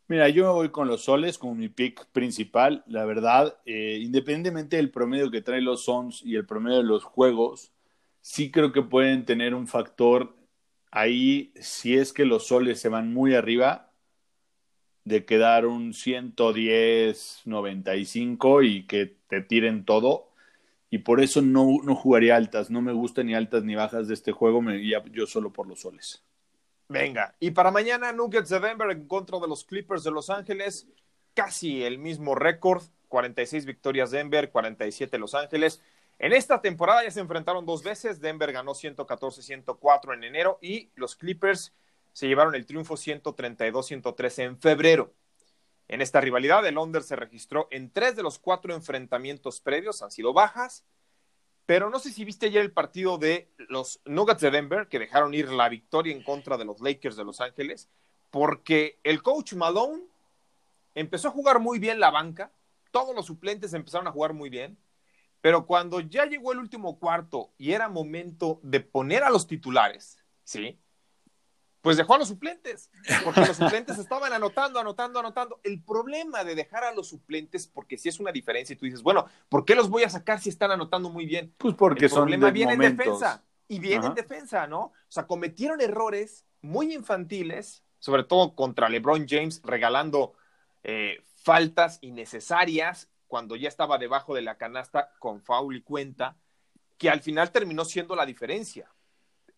Mira, 0.09 0.27
yo 0.29 0.43
me 0.45 0.51
voy 0.51 0.69
con 0.71 0.87
los 0.87 1.03
soles 1.03 1.37
como 1.37 1.53
mi 1.55 1.69
pick 1.69 2.07
principal. 2.07 2.83
La 2.87 3.05
verdad, 3.05 3.59
eh, 3.65 3.99
independientemente 4.01 4.77
del 4.77 4.89
promedio 4.91 5.29
que 5.29 5.41
trae 5.43 5.61
los 5.61 5.85
Suns 5.85 6.23
y 6.25 6.35
el 6.35 6.47
promedio 6.47 6.77
de 6.77 6.83
los 6.83 7.03
juegos, 7.03 7.71
sí 8.21 8.49
creo 8.51 8.71
que 8.71 8.81
pueden 8.81 9.25
tener 9.25 9.53
un 9.53 9.67
factor 9.67 10.35
ahí, 10.91 11.53
si 11.61 11.95
es 11.95 12.11
que 12.11 12.25
los 12.25 12.47
soles 12.47 12.79
se 12.81 12.89
van 12.89 13.13
muy 13.13 13.35
arriba, 13.35 13.91
de 15.03 15.25
quedar 15.25 15.65
un 15.65 15.93
110, 15.93 17.41
95 17.45 18.63
y 18.63 18.85
que 18.87 19.17
te 19.27 19.41
tiren 19.41 19.85
todo. 19.85 20.31
Y 20.91 20.99
por 20.99 21.21
eso 21.21 21.41
no, 21.41 21.67
no 21.83 21.95
jugaría 21.95 22.35
altas. 22.35 22.71
No 22.71 22.81
me 22.81 22.93
gustan 22.93 23.27
ni 23.27 23.35
altas 23.35 23.63
ni 23.63 23.75
bajas 23.75 24.07
de 24.07 24.15
este 24.15 24.31
juego. 24.31 24.61
Me 24.61 24.77
iría 24.77 25.03
yo 25.11 25.27
solo 25.27 25.53
por 25.53 25.67
los 25.67 25.81
soles. 25.81 26.23
Venga, 26.89 27.35
y 27.39 27.51
para 27.51 27.69
mañana 27.69 28.11
Nuggets 28.11 28.49
de 28.49 28.59
Denver 28.59 28.89
en 28.89 29.07
contra 29.07 29.37
de 29.37 29.47
los 29.47 29.63
Clippers 29.63 30.03
de 30.03 30.09
Los 30.09 30.31
Ángeles. 30.31 30.87
Casi 31.35 31.83
el 31.83 31.99
mismo 31.99 32.33
récord. 32.33 32.81
46 33.07 33.65
victorias 33.65 34.11
Denver, 34.11 34.51
47 34.51 35.17
Los 35.19 35.35
Ángeles. 35.35 35.81
En 36.17 36.33
esta 36.33 36.61
temporada 36.61 37.03
ya 37.03 37.11
se 37.11 37.19
enfrentaron 37.19 37.65
dos 37.65 37.83
veces. 37.83 38.19
Denver 38.19 38.51
ganó 38.51 38.73
114-104 38.73 40.15
en 40.15 40.23
enero 40.23 40.57
y 40.61 40.89
los 40.95 41.15
Clippers 41.15 41.73
se 42.11 42.27
llevaron 42.27 42.55
el 42.55 42.65
triunfo 42.65 42.95
132-113 42.95 44.43
en 44.43 44.59
febrero. 44.59 45.13
En 45.87 46.01
esta 46.01 46.21
rivalidad, 46.21 46.65
el 46.65 46.77
Under 46.77 47.03
se 47.03 47.15
registró 47.15 47.67
en 47.69 47.91
tres 47.91 48.15
de 48.15 48.23
los 48.23 48.39
cuatro 48.39 48.73
enfrentamientos 48.73 49.61
previos, 49.61 50.01
han 50.01 50.11
sido 50.11 50.33
bajas, 50.33 50.85
pero 51.69 51.91
no 51.91 51.99
sé 51.99 52.11
si 52.11 52.25
viste 52.25 52.47
ayer 52.47 52.63
el 52.63 52.71
partido 52.71 53.19
de 53.19 53.47
los 53.67 54.01
Nuggets 54.03 54.41
de 54.41 54.49
Denver, 54.49 54.87
que 54.87 54.97
dejaron 54.97 55.35
ir 55.35 55.51
la 55.51 55.69
victoria 55.69 56.15
en 56.15 56.23
contra 56.23 56.57
de 56.57 56.65
los 56.65 56.81
Lakers 56.81 57.15
de 57.15 57.23
Los 57.23 57.41
Ángeles, 57.41 57.91
porque 58.31 58.99
el 59.03 59.21
coach 59.21 59.53
Malone 59.53 60.01
empezó 60.95 61.27
a 61.27 61.31
jugar 61.31 61.59
muy 61.59 61.77
bien 61.77 61.99
la 61.99 62.09
banca, 62.09 62.51
todos 62.89 63.15
los 63.15 63.27
suplentes 63.27 63.75
empezaron 63.75 64.07
a 64.07 64.11
jugar 64.11 64.33
muy 64.33 64.49
bien, 64.49 64.79
pero 65.41 65.67
cuando 65.67 65.99
ya 65.99 66.25
llegó 66.25 66.53
el 66.53 66.57
último 66.57 66.97
cuarto 66.97 67.51
y 67.59 67.73
era 67.73 67.87
momento 67.87 68.59
de 68.63 68.79
poner 68.79 69.21
a 69.21 69.29
los 69.29 69.45
titulares, 69.45 70.17
¿sí? 70.43 70.79
Pues 71.81 71.95
dejó 71.95 72.15
a 72.15 72.17
los 72.17 72.27
suplentes, 72.27 72.89
porque 73.23 73.41
los 73.41 73.55
suplentes 73.57 73.97
estaban 73.97 74.33
anotando, 74.33 74.79
anotando, 74.79 75.19
anotando. 75.19 75.61
El 75.63 75.81
problema 75.81 76.43
de 76.43 76.55
dejar 76.55 76.83
a 76.83 76.93
los 76.93 77.07
suplentes, 77.07 77.67
porque 77.67 77.97
si 77.97 78.09
es 78.09 78.19
una 78.19 78.31
diferencia 78.31 78.73
y 78.73 78.77
tú 78.77 78.85
dices, 78.85 79.01
bueno, 79.01 79.25
¿por 79.47 79.63
qué 79.63 79.75
los 79.75 79.89
voy 79.89 80.03
a 80.03 80.09
sacar 80.09 80.41
si 80.41 80.49
están 80.49 80.71
anotando 80.71 81.09
muy 81.09 81.25
bien? 81.25 81.53
Pues 81.57 81.75
porque 81.75 82.05
el 82.05 82.09
son 82.11 82.21
problema 82.21 82.51
viene 82.51 82.73
en 82.73 82.79
defensa 82.79 83.43
y 83.67 83.79
viene 83.79 84.07
en 84.07 84.13
defensa, 84.13 84.67
¿no? 84.67 84.81
O 84.81 84.93
sea, 85.07 85.27
cometieron 85.27 85.79
errores 85.79 86.45
muy 86.61 86.93
infantiles, 86.93 87.83
sobre 87.99 88.23
todo 88.23 88.55
contra 88.55 88.89
LeBron 88.89 89.27
James, 89.27 89.61
regalando 89.63 90.33
eh, 90.83 91.23
faltas 91.35 91.99
innecesarias 92.01 93.09
cuando 93.27 93.55
ya 93.55 93.69
estaba 93.69 93.97
debajo 93.97 94.33
de 94.33 94.41
la 94.41 94.57
canasta 94.57 95.13
con 95.19 95.41
foul 95.41 95.75
y 95.77 95.81
cuenta, 95.81 96.35
que 96.97 97.09
al 97.09 97.21
final 97.21 97.51
terminó 97.51 97.85
siendo 97.85 98.15
la 98.15 98.25
diferencia. 98.25 98.91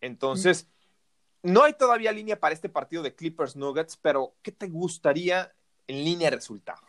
Entonces, 0.00 0.68
no 1.42 1.64
hay 1.64 1.74
todavía 1.74 2.12
línea 2.12 2.38
para 2.38 2.54
este 2.54 2.68
partido 2.68 3.02
de 3.02 3.14
Clippers 3.14 3.56
Nuggets, 3.56 3.96
pero 3.96 4.34
¿qué 4.42 4.52
te 4.52 4.68
gustaría 4.68 5.52
en 5.86 6.04
línea 6.04 6.30
de 6.30 6.36
resultado? 6.36 6.80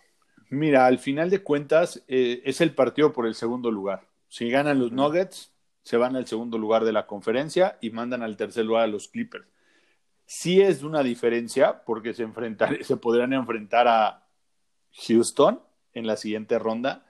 Mira, 0.49 0.85
al 0.85 0.99
final 0.99 1.29
de 1.29 1.41
cuentas 1.41 2.03
eh, 2.07 2.41
es 2.45 2.61
el 2.61 2.75
partido 2.75 3.11
por 3.11 3.25
el 3.25 3.35
segundo 3.35 3.71
lugar. 3.71 4.07
Si 4.27 4.49
ganan 4.49 4.79
los 4.79 4.91
Nuggets, 4.91 5.51
se 5.81 5.97
van 5.97 6.15
al 6.15 6.27
segundo 6.27 6.57
lugar 6.57 6.85
de 6.85 6.93
la 6.93 7.07
conferencia 7.07 7.77
y 7.81 7.89
mandan 7.89 8.21
al 8.23 8.37
tercer 8.37 8.65
lugar 8.65 8.83
a 8.83 8.87
los 8.87 9.07
Clippers. 9.07 9.45
Sí 10.25 10.61
es 10.61 10.83
una 10.83 11.03
diferencia 11.03 11.83
porque 11.83 12.13
se, 12.13 12.23
enfrentar, 12.23 12.77
se 12.83 12.97
podrán 12.97 13.33
enfrentar 13.33 13.87
a 13.87 14.27
Houston, 15.07 15.59
en 15.93 16.07
la 16.07 16.17
siguiente 16.17 16.59
ronda 16.59 17.05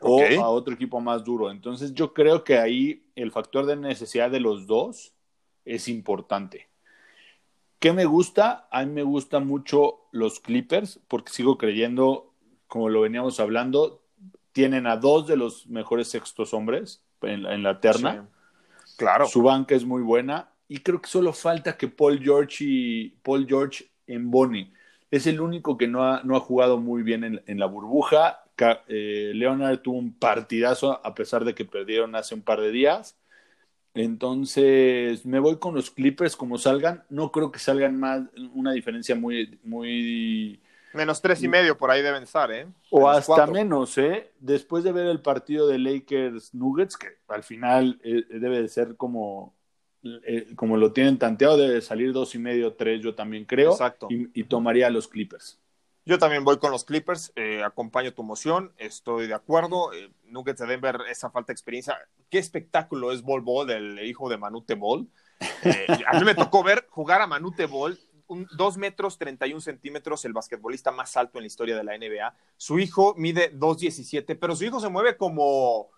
o 0.00 0.22
a 0.22 0.48
otro 0.48 0.74
equipo 0.74 1.00
más 1.00 1.24
duro. 1.24 1.50
Entonces 1.50 1.92
yo 1.92 2.14
creo 2.14 2.44
que 2.44 2.58
ahí 2.58 3.10
el 3.16 3.32
factor 3.32 3.66
de 3.66 3.76
necesidad 3.76 4.30
de 4.30 4.40
los 4.40 4.66
dos 4.66 5.14
es 5.64 5.88
importante. 5.88 6.67
¿Qué 7.78 7.92
me 7.92 8.04
gusta? 8.04 8.68
A 8.70 8.84
mí 8.84 8.92
me 8.92 9.02
gustan 9.02 9.46
mucho 9.46 10.00
los 10.10 10.40
Clippers 10.40 11.00
porque 11.08 11.32
sigo 11.32 11.58
creyendo, 11.58 12.32
como 12.66 12.88
lo 12.88 13.02
veníamos 13.02 13.38
hablando, 13.38 14.02
tienen 14.52 14.86
a 14.86 14.96
dos 14.96 15.26
de 15.26 15.36
los 15.36 15.66
mejores 15.68 16.08
sextos 16.08 16.52
hombres 16.52 17.04
en, 17.22 17.62
la 17.62 17.80
terna. 17.80 18.28
Claro. 18.96 19.26
Su 19.26 19.42
banca 19.42 19.74
es 19.74 19.84
muy 19.84 20.02
buena 20.02 20.50
y 20.66 20.78
creo 20.80 21.00
que 21.00 21.08
solo 21.08 21.32
falta 21.32 21.76
que 21.76 21.88
Paul 21.88 22.18
George 22.20 22.64
y 22.64 23.08
Paul 23.22 23.46
George 23.46 23.88
en 24.06 24.30
Bonnie 24.30 24.72
es 25.10 25.26
el 25.26 25.40
único 25.40 25.78
que 25.78 25.88
no 25.88 26.04
ha, 26.04 26.22
no 26.24 26.36
ha 26.36 26.40
jugado 26.40 26.78
muy 26.78 27.02
bien 27.02 27.42
en, 27.46 27.58
la 27.58 27.66
burbuja. 27.66 28.44
Eh, 28.88 29.32
Leonard 29.34 29.78
tuvo 29.80 29.98
un 29.98 30.12
partidazo 30.12 31.00
a 31.04 31.14
pesar 31.14 31.44
de 31.44 31.54
que 31.54 31.64
perdieron 31.64 32.14
hace 32.14 32.34
un 32.34 32.42
par 32.42 32.60
de 32.60 32.70
días. 32.70 33.17
Entonces, 33.94 35.26
me 35.26 35.38
voy 35.38 35.58
con 35.58 35.74
los 35.74 35.90
Clippers 35.90 36.36
como 36.36 36.58
salgan. 36.58 37.04
No 37.08 37.32
creo 37.32 37.50
que 37.50 37.58
salgan 37.58 37.98
más, 37.98 38.22
una 38.54 38.72
diferencia 38.72 39.14
muy, 39.14 39.58
muy. 39.64 40.60
Menos 40.94 41.20
tres 41.20 41.42
y 41.42 41.48
medio 41.48 41.76
por 41.76 41.90
ahí 41.90 42.02
deben 42.02 42.22
estar, 42.22 42.50
¿eh? 42.50 42.66
O 42.90 43.08
hasta 43.08 43.46
menos, 43.46 43.98
¿eh? 43.98 44.32
Después 44.40 44.84
de 44.84 44.92
ver 44.92 45.06
el 45.06 45.20
partido 45.20 45.68
de 45.68 45.78
Lakers 45.78 46.54
Nuggets, 46.54 46.96
que 46.96 47.08
al 47.28 47.42
final 47.42 48.00
eh, 48.02 48.24
debe 48.30 48.62
de 48.62 48.68
ser 48.68 48.96
como 48.96 49.54
eh, 50.02 50.54
como 50.54 50.76
lo 50.76 50.92
tienen 50.92 51.18
tanteado, 51.18 51.56
debe 51.56 51.80
salir 51.80 52.12
dos 52.12 52.34
y 52.34 52.38
medio, 52.38 52.74
tres, 52.74 53.02
yo 53.02 53.14
también 53.14 53.44
creo. 53.44 53.72
Exacto. 53.72 54.08
Y, 54.10 54.44
tomaría 54.44 54.86
a 54.86 54.90
los 54.90 55.08
Clippers. 55.08 55.58
Yo 56.08 56.18
también 56.18 56.42
voy 56.42 56.56
con 56.56 56.70
los 56.70 56.86
Clippers, 56.86 57.34
eh, 57.36 57.62
acompaño 57.62 58.14
tu 58.14 58.22
moción, 58.22 58.72
estoy 58.78 59.26
de 59.26 59.34
acuerdo. 59.34 59.92
Eh, 59.92 60.10
Nuggets 60.24 60.58
de 60.58 60.66
Denver, 60.66 61.02
esa 61.10 61.28
falta 61.28 61.48
de 61.48 61.52
experiencia. 61.52 61.98
Qué 62.30 62.38
espectáculo 62.38 63.12
es 63.12 63.20
Bol 63.20 63.42
Bol, 63.42 63.70
el 63.70 63.98
hijo 63.98 64.30
de 64.30 64.38
Manute 64.38 64.74
Bol. 64.74 65.06
Eh, 65.62 65.86
a 66.06 66.18
mí 66.18 66.24
me 66.24 66.34
tocó 66.34 66.62
ver 66.62 66.86
jugar 66.88 67.20
a 67.20 67.26
Manute 67.26 67.66
Bol, 67.66 67.98
un, 68.26 68.48
dos 68.56 68.78
metros 68.78 69.18
31 69.18 69.60
centímetros, 69.60 70.24
el 70.24 70.32
basquetbolista 70.32 70.92
más 70.92 71.14
alto 71.18 71.36
en 71.36 71.42
la 71.42 71.48
historia 71.48 71.76
de 71.76 71.84
la 71.84 71.98
NBA. 71.98 72.34
Su 72.56 72.78
hijo 72.78 73.14
mide 73.18 73.52
2.17, 73.54 74.38
pero 74.40 74.56
su 74.56 74.64
hijo 74.64 74.80
se 74.80 74.88
mueve 74.88 75.18
como 75.18 75.90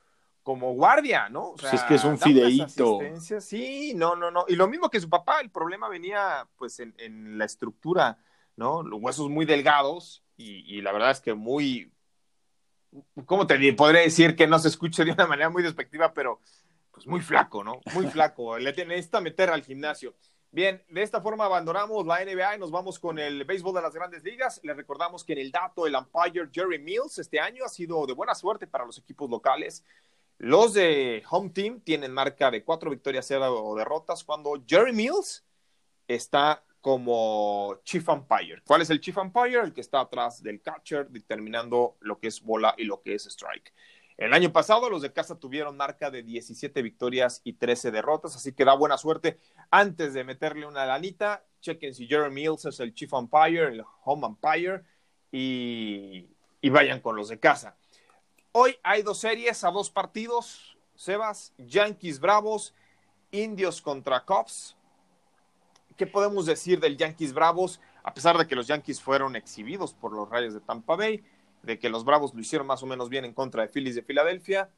como 0.42 0.72
guardia, 0.72 1.28
¿no? 1.28 1.50
O 1.50 1.58
sea, 1.58 1.70
es 1.70 1.82
que 1.82 1.94
es 1.94 2.04
un 2.04 2.18
fideíto. 2.18 2.98
Sí, 3.38 3.92
no, 3.94 4.16
no, 4.16 4.30
no. 4.30 4.44
Y 4.48 4.56
lo 4.56 4.66
mismo 4.66 4.90
que 4.90 5.00
su 5.00 5.08
papá, 5.08 5.40
el 5.40 5.50
problema 5.50 5.88
venía 5.88 6.48
pues 6.56 6.80
en, 6.80 7.38
la 7.38 7.44
estructura, 7.44 8.18
¿no? 8.60 8.82
Los 8.82 9.00
huesos 9.00 9.30
muy 9.30 9.46
delgados 9.46 10.22
y, 10.36 10.82
la 10.82 10.92
verdad 10.92 11.10
es 11.10 11.20
que 11.20 11.32
muy, 11.32 11.92
¿cómo 13.24 13.46
te 13.46 13.72
podría 13.72 14.02
decir 14.02 14.36
que 14.36 14.46
no 14.46 14.58
se 14.58 14.68
escuche 14.68 15.02
de 15.02 15.12
una 15.12 15.26
manera 15.26 15.48
muy 15.48 15.62
despectiva, 15.62 16.12
pero 16.12 16.40
pues 16.90 17.06
muy 17.06 17.22
flaco, 17.22 17.64
¿no? 17.64 17.80
Muy 17.94 18.06
flaco. 18.06 18.58
Le 18.58 18.72
necesita 18.72 19.20
meter 19.22 19.48
al 19.48 19.62
gimnasio. 19.62 20.14
Bien, 20.50 20.82
de 20.90 21.02
esta 21.02 21.22
forma 21.22 21.46
abandonamos 21.46 22.06
la 22.06 22.22
NBA 22.22 22.56
y 22.56 22.58
nos 22.58 22.70
vamos 22.70 22.98
con 22.98 23.18
el 23.18 23.44
béisbol 23.44 23.74
de 23.76 23.82
las 23.82 23.94
grandes 23.94 24.22
ligas. 24.24 24.60
Les 24.62 24.76
recordamos 24.76 25.24
que 25.24 25.32
en 25.32 25.38
el 25.38 25.50
dato 25.50 25.86
el 25.86 25.94
umpire 25.94 26.48
Jerry 26.52 26.78
Mills 26.78 27.18
este 27.18 27.40
año 27.40 27.64
ha 27.64 27.68
sido 27.68 28.04
de 28.06 28.12
buena 28.12 28.34
suerte 28.34 28.66
para 28.66 28.84
los 28.84 28.98
equipos 28.98 29.30
locales 29.30 29.84
Los 30.36 30.74
de 30.74 31.22
Home 31.30 31.50
Team 31.50 31.80
tienen 31.80 32.12
marca 32.12 32.50
de 32.50 32.62
cuatro 32.62 32.90
victorias, 32.90 33.26
cero 33.26 33.74
derrotas, 33.74 34.22
cuando 34.22 34.62
Jerry 34.66 34.92
Mills 34.92 35.46
está 36.08 36.62
como 36.80 37.80
Chief 37.84 38.08
Umpire. 38.08 38.62
¿Cuál 38.66 38.82
es 38.82 38.90
el 38.90 39.00
Chief 39.00 39.16
Umpire? 39.16 39.60
El 39.60 39.72
que 39.72 39.80
está 39.80 40.00
atrás 40.00 40.42
del 40.42 40.62
catcher, 40.62 41.08
determinando 41.08 41.96
lo 42.00 42.18
que 42.18 42.28
es 42.28 42.42
bola 42.42 42.74
y 42.76 42.84
lo 42.84 43.02
que 43.02 43.14
es 43.14 43.26
strike. 43.26 43.72
El 44.16 44.34
año 44.34 44.52
pasado 44.52 44.90
los 44.90 45.00
de 45.00 45.12
casa 45.12 45.38
tuvieron 45.38 45.78
marca 45.78 46.10
de 46.10 46.22
17 46.22 46.82
victorias 46.82 47.40
y 47.42 47.54
13 47.54 47.90
derrotas, 47.90 48.36
así 48.36 48.52
que 48.52 48.66
da 48.66 48.74
buena 48.74 48.98
suerte. 48.98 49.38
Antes 49.70 50.12
de 50.12 50.24
meterle 50.24 50.66
una 50.66 50.84
lanita, 50.84 51.42
chequen 51.62 51.94
si 51.94 52.06
Jeremy 52.06 52.34
Mills 52.34 52.66
es 52.66 52.80
el 52.80 52.92
Chief 52.92 53.10
Umpire, 53.12 53.68
el 53.68 53.82
Home 54.04 54.26
Umpire, 54.26 54.82
y, 55.32 56.28
y 56.60 56.68
vayan 56.68 57.00
con 57.00 57.16
los 57.16 57.28
de 57.28 57.40
casa. 57.40 57.76
Hoy 58.52 58.76
hay 58.82 59.02
dos 59.02 59.18
series 59.18 59.64
a 59.64 59.70
dos 59.70 59.90
partidos, 59.90 60.76
Sebas, 60.96 61.54
Yankees 61.56 62.20
Bravos, 62.20 62.74
Indios 63.30 63.80
contra 63.80 64.24
Cubs. 64.24 64.76
¿Qué 65.96 66.06
podemos 66.06 66.46
decir 66.46 66.80
del 66.80 66.96
Yankees 66.96 67.32
Bravos? 67.32 67.80
A 68.02 68.14
pesar 68.14 68.38
de 68.38 68.46
que 68.46 68.54
los 68.54 68.66
Yankees 68.66 69.00
fueron 69.00 69.36
exhibidos 69.36 69.94
por 69.94 70.12
los 70.12 70.28
Rayos 70.28 70.54
de 70.54 70.60
Tampa 70.60 70.96
Bay, 70.96 71.22
de 71.62 71.78
que 71.78 71.90
los 71.90 72.04
Bravos 72.04 72.34
lo 72.34 72.40
hicieron 72.40 72.66
más 72.66 72.82
o 72.82 72.86
menos 72.86 73.08
bien 73.08 73.24
en 73.24 73.34
contra 73.34 73.62
de 73.62 73.68
Phillies 73.68 73.94
de 73.94 74.02
Filadelfia, 74.02 74.70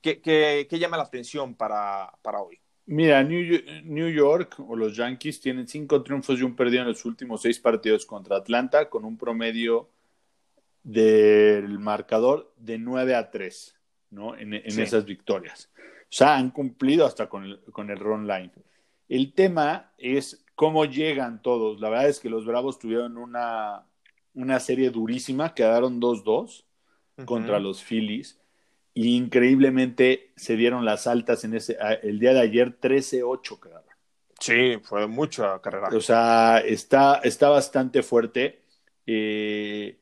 ¿qué, 0.00 0.66
llama 0.70 0.96
la 0.96 1.02
atención 1.02 1.54
para, 1.54 2.12
para 2.22 2.40
hoy? 2.40 2.58
Mira, 2.86 3.22
New 3.24 4.08
York 4.10 4.56
o 4.60 4.76
los 4.76 4.96
Yankees 4.96 5.40
tienen 5.40 5.66
cinco 5.66 6.02
triunfos 6.02 6.38
y 6.38 6.44
un 6.44 6.54
perdido 6.54 6.82
en 6.82 6.88
los 6.88 7.04
últimos 7.04 7.42
seis 7.42 7.58
partidos 7.58 8.06
contra 8.06 8.36
Atlanta 8.36 8.88
con 8.88 9.04
un 9.04 9.18
promedio 9.18 9.90
del 10.84 11.80
marcador 11.80 12.54
de 12.56 12.78
9 12.78 13.16
a 13.16 13.28
3, 13.28 13.76
¿no? 14.10 14.36
En, 14.36 14.54
esas 14.54 15.04
victorias. 15.04 15.68
O 15.76 16.06
sea, 16.10 16.36
han 16.36 16.50
cumplido 16.50 17.04
hasta 17.04 17.28
con 17.28 17.42
el, 17.42 17.60
con 17.72 17.90
el 17.90 17.98
run 17.98 18.28
line. 18.28 18.52
El 19.08 19.32
tema 19.32 19.92
es 19.98 20.44
cómo 20.54 20.84
llegan 20.84 21.42
todos. 21.42 21.80
La 21.80 21.88
verdad 21.88 22.08
es 22.08 22.20
que 22.20 22.30
los 22.30 22.44
Bravos 22.44 22.78
tuvieron 22.78 23.16
una, 23.16 23.86
una 24.34 24.60
serie 24.60 24.90
durísima, 24.90 25.54
quedaron 25.54 26.00
2-2 26.00 26.64
contra 27.24 27.58
los 27.60 27.82
Phillies. 27.82 28.40
Y 28.94 29.16
increíblemente 29.16 30.32
se 30.36 30.56
dieron 30.56 30.84
las 30.84 31.06
altas 31.06 31.44
en 31.44 31.54
ese. 31.54 31.76
El 32.02 32.18
día 32.18 32.32
de 32.32 32.40
ayer, 32.40 32.80
13-8 32.80 33.60
quedaron. 33.60 33.84
Sí, 34.40 34.78
fue 34.82 35.06
mucha 35.06 35.60
carrera. 35.60 35.88
O 35.94 36.00
sea, 36.00 36.62
está, 36.64 37.20
está 37.22 37.50
bastante 37.50 38.02
fuerte. 38.02 38.62
Eh, 39.06 39.98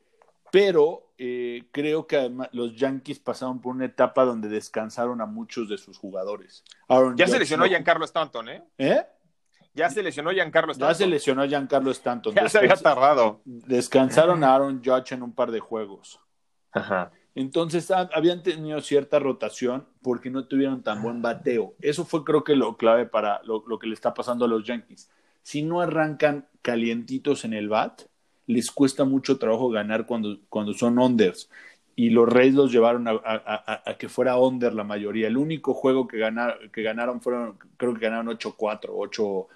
pero 0.55 1.11
eh, 1.19 1.64
creo 1.73 2.07
que 2.07 2.17
además 2.17 2.49
los 2.53 2.77
Yankees 2.77 3.19
pasaron 3.19 3.61
por 3.61 3.75
una 3.75 3.87
etapa 3.87 4.25
donde 4.25 4.49
descansaron 4.49 5.21
a 5.21 5.27
muchos 5.27 5.69
de 5.69 5.77
sus 5.77 5.99
jugadores. 5.99 6.62
ya 7.17 7.27
se 7.27 7.40
lesionó 7.40 7.64
Giancarlo 7.64 8.05
Stanton, 8.05 8.49
¿eh? 8.49 8.62
¿Eh? 8.79 9.05
Ya 9.75 9.90
se 9.90 10.01
lesionó 10.01 10.31
Giancarlo 10.31 10.71
Stanton. 10.71 10.93
Ya 10.93 10.95
se 10.95 11.07
lesionó 11.09 11.45
Giancarlo 11.45 11.90
Stanton. 11.90 12.37
Ya 12.37 12.49
se 12.49 12.59
había 12.59 12.77
tardado. 12.77 13.40
Descansaron 13.45 14.45
a 14.45 14.55
Aaron 14.55 14.81
Judge 14.81 15.12
en 15.17 15.25
un 15.25 15.35
par 15.35 15.51
de 15.51 15.59
juegos. 15.59 16.21
Ajá. 16.71 17.11
Entonces 17.35 17.90
habían 17.90 18.45
tenido 18.45 18.81
cierta 18.81 19.19
rotación 19.19 19.88
porque 20.03 20.31
no 20.31 20.47
tuvieron 20.47 20.85
tan 20.85 21.03
buen 21.03 21.21
bateo. 21.21 21.75
Eso 21.81 22.05
fue 22.05 22.23
creo 22.23 22.45
que 22.45 22.55
lo 22.55 22.77
clave 22.77 23.07
para 23.07 23.43
lo, 23.43 23.64
lo 23.67 23.81
que 23.81 23.88
le 23.88 23.95
está 23.95 24.14
pasando 24.14 24.45
a 24.45 24.49
los 24.49 24.64
Yankees. 24.64 25.11
Si 25.43 25.62
no 25.62 25.81
arrancan 25.81 26.47
calientitos 26.62 27.45
en 27.45 27.55
el 27.55 27.69
bat, 27.69 28.03
les 28.46 28.70
cuesta 28.70 29.04
mucho 29.04 29.38
trabajo 29.38 29.68
ganar 29.70 30.07
cuando, 30.07 30.38
cuando 30.48 30.72
son 30.74 30.98
unders. 30.98 31.48
Y 31.96 32.11
los 32.11 32.28
Reyes 32.28 32.54
los 32.54 32.72
llevaron 32.72 33.07
a, 33.07 33.96
que 33.98 34.09
fuera 34.09 34.37
under 34.37 34.74
la 34.74 34.83
mayoría. 34.83 35.28
El 35.28 35.37
único 35.37 35.74
juego 35.74 36.09
que, 36.09 36.18
que 36.72 36.83
ganaron 36.83 37.20
fueron, 37.20 37.57
creo 37.76 37.94
que 37.94 38.00
ganaron 38.00 38.26
8-4, 38.37 39.46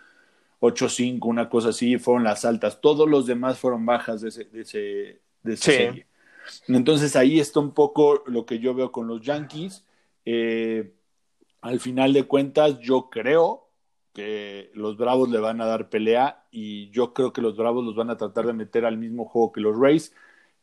8-5, 0.60 1.18
una 1.26 1.48
cosa 1.48 1.70
así, 1.70 1.98
fueron 1.98 2.22
las 2.22 2.44
altas. 2.44 2.80
Todos 2.80 3.08
los 3.08 3.26
demás 3.26 3.58
fueron 3.58 3.84
bajas 3.84 4.20
de, 4.20 4.28
ese, 4.28 4.44
de, 4.44 4.60
ese, 4.60 5.20
de 5.42 5.54
esa 5.54 5.64
serie. 5.64 6.06
Entonces 6.68 7.16
ahí 7.16 7.40
está 7.40 7.60
un 7.60 7.72
poco 7.72 8.22
lo 8.26 8.46
que 8.46 8.58
yo 8.58 8.74
veo 8.74 8.92
con 8.92 9.06
los 9.08 9.20
Yankees. 9.20 9.84
Eh, 10.24 10.92
al 11.60 11.80
final 11.80 12.12
de 12.12 12.24
cuentas, 12.24 12.78
yo 12.78 13.10
creo 13.10 13.67
que 14.18 14.72
los 14.74 14.96
Bravos 14.96 15.28
le 15.28 15.38
van 15.38 15.60
a 15.60 15.66
dar 15.66 15.90
pelea 15.90 16.42
y 16.50 16.90
yo 16.90 17.14
creo 17.14 17.32
que 17.32 17.40
los 17.40 17.56
Bravos 17.56 17.84
los 17.84 17.94
van 17.94 18.10
a 18.10 18.16
tratar 18.16 18.48
de 18.48 18.52
meter 18.52 18.84
al 18.84 18.98
mismo 18.98 19.26
juego 19.26 19.52
que 19.52 19.60
los 19.60 19.78
Rays, 19.78 20.12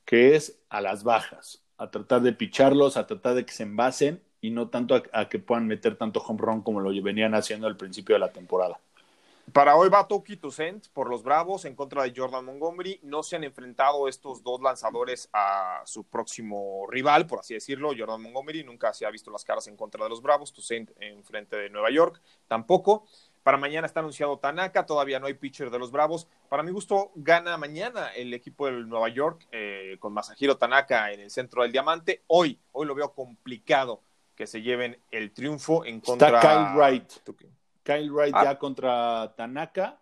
que 0.04 0.36
es 0.36 0.60
a 0.68 0.82
las 0.82 1.06
bajas, 1.06 1.64
a 1.78 1.90
tratar 1.90 2.22
de 2.22 2.34
picharlos, 2.34 2.98
a 2.98 3.08
tratar 3.08 3.34
de 3.34 3.46
que 3.46 3.54
se 3.54 3.64
envasen 3.64 4.22
y 4.42 4.50
no 4.50 4.68
tanto 4.68 5.02
a, 5.14 5.30
que 5.30 5.40
puedan 5.40 5.68
meter 5.68 5.96
tanto 5.96 6.20
home 6.20 6.42
run 6.42 6.64
como 6.64 6.82
lo 6.82 6.92
venían 7.02 7.34
haciendo 7.34 7.68
al 7.68 7.78
principio 7.78 8.16
de 8.16 8.20
la 8.20 8.34
temporada. 8.34 8.78
Para 9.54 9.76
hoy 9.78 9.90
va 9.90 10.08
Toki 10.08 10.38
Toussaint 10.38 10.88
por 10.88 11.08
los 11.10 11.24
Bravos 11.24 11.66
en 11.66 11.76
contra 11.76 12.04
de 12.04 12.14
Jordan 12.16 12.44
Montgomery. 12.44 13.00
No 13.04 13.22
se 13.22 13.36
han 13.36 13.44
enfrentado 13.44 14.08
estos 14.08 14.44
dos 14.44 14.60
lanzadores 14.60 15.30
a 15.32 15.82
su 15.86 16.04
próximo 16.04 16.88
rival, 16.90 17.28
por 17.28 17.40
así 17.40 17.54
decirlo. 17.54 17.92
Jordan 17.98 18.22
Montgomery 18.24 18.64
nunca 18.64 18.92
se 18.92 19.06
ha 19.06 19.12
visto 19.12 19.32
las 19.32 19.46
caras 19.46 19.68
en 19.68 19.78
contra 19.78 20.04
de 20.04 20.10
los 20.10 20.22
Bravos. 20.22 20.52
Toussaint 20.52 20.90
en 21.00 21.24
frente 21.24 21.56
de 21.56 21.70
Nueva 21.70 21.92
York 21.92 22.20
tampoco. 22.48 23.06
Para 23.46 23.60
mañana 23.60 23.86
está 23.86 24.00
anunciado 24.00 24.40
Tanaka, 24.40 24.88
todavía 24.88 25.20
no 25.20 25.28
hay 25.28 25.36
pitcher 25.36 25.70
de 25.70 25.78
los 25.78 25.92
Bravos. 25.92 26.28
Para 26.50 26.64
mi 26.64 26.72
gusto, 26.72 27.12
gana 27.14 27.56
mañana 27.58 28.12
el 28.16 28.34
equipo 28.34 28.66
del 28.66 28.90
Nueva 28.90 29.08
York 29.10 29.46
eh, 29.52 29.98
con 30.00 30.14
Masahiro 30.14 30.58
Tanaka 30.58 31.12
en 31.12 31.20
el 31.20 31.30
centro 31.30 31.62
del 31.62 31.72
diamante. 31.72 32.24
Hoy, 32.26 32.60
hoy 32.72 32.88
lo 32.88 32.96
veo 32.96 33.14
complicado 33.14 34.02
que 34.34 34.48
se 34.48 34.64
lleven 34.64 34.98
el 35.12 35.32
triunfo 35.32 35.86
en 35.86 36.00
contra. 36.02 36.40
Está 36.40 36.42
Kyle 36.42 36.76
Wright. 36.76 37.14
Kyle 37.84 38.10
Wright 38.10 38.34
ah. 38.36 38.46
ya 38.46 38.58
contra 38.58 39.36
Tanaka. 39.38 40.00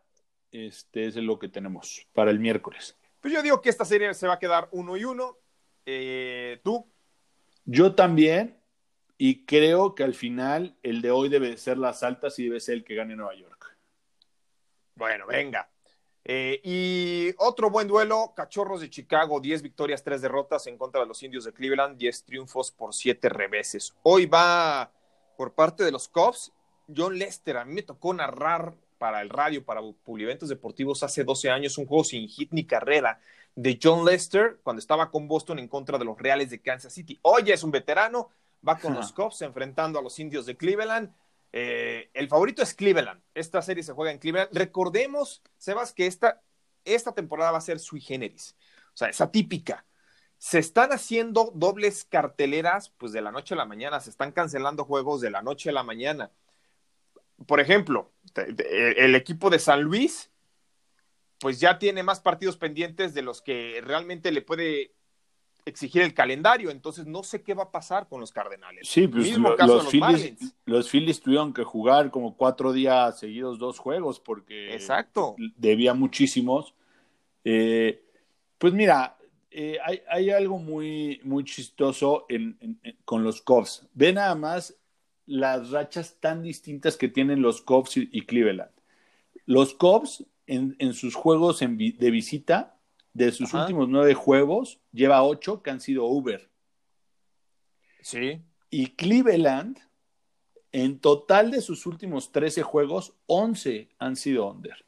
Este 0.50 1.08
es 1.08 1.18
lo 1.18 1.38
que 1.38 1.50
tenemos 1.50 2.08
para 2.14 2.32
el 2.32 2.40
miércoles. 2.40 2.96
Pues 3.20 3.34
yo 3.34 3.44
digo 3.44 3.60
que 3.60 3.70
esta 3.70 3.84
serie 3.84 4.14
se 4.14 4.26
va 4.26 4.36
a 4.36 4.40
quedar 4.40 4.70
uno 4.72 4.96
y 4.96 5.04
uno. 5.04 5.38
Eh, 5.86 6.62
¿Tú? 6.64 6.90
Yo 7.66 7.94
también. 7.94 8.58
Y 9.18 9.46
creo 9.46 9.96
que 9.96 10.04
al 10.04 10.14
final 10.14 10.76
el 10.84 11.02
de 11.02 11.12
hoy 11.12 11.30
debe 11.30 11.56
ser 11.58 11.78
las 11.78 12.04
altas 12.04 12.38
y 12.40 12.46
debe 12.46 12.60
ser 12.60 12.76
el 12.76 12.84
que 12.84 12.96
gane 12.96 13.16
Nueva 13.16 13.36
York. 13.36 13.78
Bueno, 14.96 15.26
venga. 15.28 15.70
Eh, 16.26 16.62
y 16.64 17.36
otro 17.38 17.70
buen 17.70 17.88
duelo, 17.88 18.34
Cachorros 18.36 18.80
de 18.82 18.90
Chicago, 18.90 19.42
10 19.42 19.62
victorias, 19.62 20.04
3 20.04 20.22
derrotas 20.22 20.68
en 20.68 20.78
contra 20.78 21.02
de 21.02 21.08
los 21.08 21.22
Indios 21.22 21.44
de 21.44 21.54
Cleveland, 21.54 21.98
10 21.98 22.24
triunfos 22.24 22.72
por 22.72 22.94
7 22.94 23.28
reveses. 23.30 23.94
Hoy 24.04 24.26
va 24.26 24.92
por 25.36 25.54
parte 25.54 25.84
de 25.84 25.92
los 25.92 26.08
Cubs, 26.08 26.54
John 26.96 27.18
Lester, 27.18 27.58
a 27.58 27.66
mí 27.66 27.74
me 27.74 27.82
tocó 27.82 28.14
narrar 28.14 28.74
para 28.98 29.22
el 29.22 29.30
radio, 29.30 29.66
para 29.66 29.82
Publiventos 29.82 30.48
Deportivos 30.48 31.04
hace 31.04 31.26
12 31.26 31.50
años, 31.50 31.78
un 31.78 31.86
juego 31.86 32.06
sin 32.06 32.28
hit 32.30 32.52
ni 32.54 32.66
carrera 32.66 33.20
de 33.56 33.78
John 33.82 34.06
Lester 34.06 34.60
cuando 34.64 34.80
estaba 34.80 35.12
con 35.12 35.28
Boston 35.28 35.60
en 35.60 35.68
contra 35.68 35.98
de 35.98 36.06
los 36.06 36.18
Reales 36.18 36.50
de 36.50 36.62
Kansas 36.62 36.94
City. 36.94 37.20
Hoy 37.22 37.52
es 37.52 37.64
un 37.64 37.72
veterano, 37.72 38.30
va 38.68 38.78
con 38.78 38.94
los 38.94 39.12
Cubs 39.12 39.42
enfrentando 39.42 40.00
a 40.00 40.02
los 40.02 40.20
indios 40.20 40.46
de 40.46 40.58
Cleveland. 40.58 41.14
Eh, 41.52 42.10
el 42.14 42.28
favorito 42.28 42.64
es 42.64 42.74
Cleveland. 42.74 43.22
Esta 43.34 43.62
serie 43.62 43.84
se 43.84 43.94
juega 43.94 44.12
en 44.12 44.20
Cleveland. 44.20 44.50
Recordemos, 44.54 45.44
Sebas, 45.58 45.94
que 45.94 46.08
esta, 46.08 46.42
esta 46.86 47.14
temporada 47.14 47.52
va 47.52 47.60
a 47.60 47.62
ser 47.62 47.80
sui 47.80 48.02
generis. 48.02 48.56
O 48.94 48.98
sea, 48.98 49.10
es 49.10 49.22
atípica. 49.22 49.86
Se 50.38 50.60
están 50.60 50.92
haciendo 50.92 51.52
dobles 51.56 52.06
carteleras, 52.06 52.90
pues 52.98 53.12
de 53.12 53.22
la 53.22 53.32
noche 53.32 53.54
a 53.54 53.58
la 53.58 53.66
mañana. 53.66 54.00
Se 54.00 54.10
están 54.10 54.32
cancelando 54.32 54.86
juegos 54.86 55.22
de 55.22 55.30
la 55.30 55.42
noche 55.42 55.70
a 55.70 55.74
la 55.74 55.84
mañana. 55.84 56.32
Por 57.46 57.60
ejemplo, 57.60 58.12
el 58.36 59.16
equipo 59.16 59.50
de 59.50 59.60
San 59.60 59.82
Luis, 59.82 60.32
pues 61.40 61.60
ya 61.60 61.78
tiene 61.78 62.04
más 62.04 62.20
partidos 62.20 62.58
pendientes 62.58 63.14
de 63.14 63.22
los 63.22 63.42
que 63.42 63.82
realmente 63.84 64.32
le 64.32 64.42
puede 64.42 64.94
exigir 65.66 66.02
el 66.02 66.14
calendario, 66.14 66.70
entonces 66.70 67.06
no 67.06 67.24
sé 67.24 67.42
qué 67.42 67.54
va 67.54 67.64
a 67.64 67.72
pasar 67.72 68.08
con 68.08 68.20
los 68.20 68.32
Cardenales. 68.32 68.88
Sí, 68.88 69.08
pues 69.08 69.38
los, 69.38 69.90
Phillies, 69.90 70.56
los 70.66 70.90
Phillies 70.90 71.22
tuvieron 71.22 71.54
que 71.54 71.64
jugar 71.64 72.12
como 72.12 72.36
cuatro 72.36 72.74
días 72.74 73.20
seguidos 73.20 73.60
dos 73.60 73.80
juegos 73.80 74.20
porque 74.20 74.74
Exacto. 74.74 75.36
debía 75.56 75.94
muchísimos. 75.94 76.74
Eh, 77.44 78.04
pues 78.58 78.74
mira, 78.74 79.18
eh, 79.52 79.78
hay, 80.10 80.30
algo 80.32 80.60
muy, 80.60 81.22
muy 81.24 81.44
chistoso 81.44 82.26
con 83.06 83.24
los 83.24 83.42
Cubs. 83.42 83.88
Ve 83.94 84.14
nada 84.14 84.36
más 84.36 84.76
las 85.26 85.70
rachas 85.70 86.18
tan 86.20 86.44
distintas 86.44 86.98
que 86.98 87.08
tienen 87.08 87.42
los 87.42 87.62
Cubs 87.62 87.98
y, 87.98 88.22
Cleveland. 88.26 88.72
Los 89.46 89.74
Cubs 89.74 90.26
en, 90.48 90.94
sus 90.94 91.16
juegos 91.16 91.60
de 91.60 92.12
visita 92.12 92.78
de 93.14 93.32
sus 93.32 93.54
últimos 93.54 93.88
nueve 93.90 94.14
juegos, 94.16 94.80
lleva 94.92 95.24
ocho 95.24 95.62
que 95.62 95.70
han 95.70 95.80
sido 95.80 96.06
Uber. 96.06 96.50
Sí. 98.02 98.42
Y 98.70 98.96
Cleveland, 98.96 99.80
en 100.72 101.00
total 101.00 101.52
de 101.52 101.62
sus 101.62 101.86
últimos 101.86 102.32
13 102.32 102.64
juegos, 102.64 103.16
11 103.28 103.90
han 104.00 104.16
sido 104.16 104.50
under. 104.50 104.84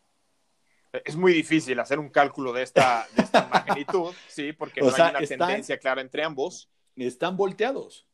Es 1.03 1.15
muy 1.15 1.33
difícil 1.33 1.79
hacer 1.79 1.99
un 1.99 2.09
cálculo 2.09 2.53
de 2.53 2.63
esta, 2.63 3.07
de 3.15 3.23
esta 3.23 3.47
magnitud, 3.51 4.13
sí, 4.27 4.53
porque 4.53 4.81
no 4.81 4.87
hay 4.87 5.09
una 5.11 5.19
tendencia 5.19 5.77
clara 5.77 6.01
entre 6.01 6.23
ambos. 6.23 6.69
Están 6.95 7.37
volteados. 7.37 8.07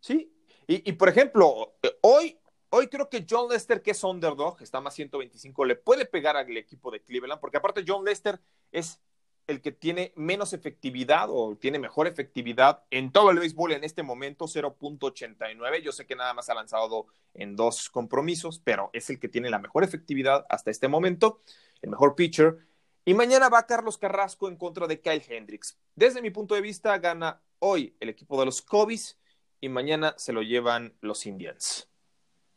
Sí, 0.00 0.30
Y, 0.66 0.92
por 0.92 1.08
ejemplo, 1.08 1.76
hoy, 2.02 2.38
hoy 2.68 2.88
creo 2.88 3.08
que 3.08 3.24
John 3.28 3.50
Lester, 3.50 3.80
que 3.80 3.92
es 3.92 4.04
underdog, 4.04 4.60
está 4.60 4.80
más 4.80 4.94
125, 4.94 5.64
le 5.64 5.76
puede 5.76 6.04
pegar 6.04 6.36
al 6.36 6.54
equipo 6.56 6.90
de 6.90 7.02
Cleveland, 7.02 7.40
porque 7.40 7.56
aparte 7.56 7.84
John 7.86 8.04
Lester 8.04 8.38
es 8.70 9.00
el 9.46 9.60
que 9.60 9.72
tiene 9.72 10.12
menos 10.16 10.52
efectividad 10.52 11.28
o 11.30 11.56
tiene 11.56 11.78
mejor 11.78 12.06
efectividad 12.06 12.82
en 12.90 13.12
todo 13.12 13.30
el 13.30 13.38
béisbol 13.38 13.72
en 13.72 13.84
este 13.84 14.02
momento, 14.02 14.46
0.89. 14.46 15.82
Yo 15.82 15.92
sé 15.92 16.06
que 16.06 16.16
nada 16.16 16.34
más 16.34 16.48
ha 16.48 16.54
lanzado 16.54 17.06
en 17.34 17.56
dos 17.56 17.90
compromisos, 17.90 18.58
pero 18.58 18.90
es 18.92 19.10
el 19.10 19.18
que 19.18 19.28
tiene 19.28 19.50
la 19.50 19.58
mejor 19.58 19.84
efectividad 19.84 20.46
hasta 20.48 20.70
este 20.70 20.88
momento, 20.88 21.42
el 21.82 21.90
mejor 21.90 22.14
pitcher. 22.14 22.58
Y 23.04 23.14
mañana 23.14 23.48
va 23.48 23.66
Carlos 23.66 23.98
Carrasco 23.98 24.48
en 24.48 24.56
contra 24.56 24.86
de 24.86 25.00
Kyle 25.00 25.22
Hendricks. 25.28 25.78
Desde 25.94 26.22
mi 26.22 26.30
punto 26.30 26.54
de 26.54 26.62
vista, 26.62 26.96
gana 26.98 27.42
hoy 27.58 27.94
el 28.00 28.08
equipo 28.08 28.38
de 28.38 28.46
los 28.46 28.62
Cobis 28.62 29.18
y 29.60 29.68
mañana 29.68 30.14
se 30.16 30.32
lo 30.32 30.42
llevan 30.42 30.94
los 31.00 31.26
Indians. 31.26 31.88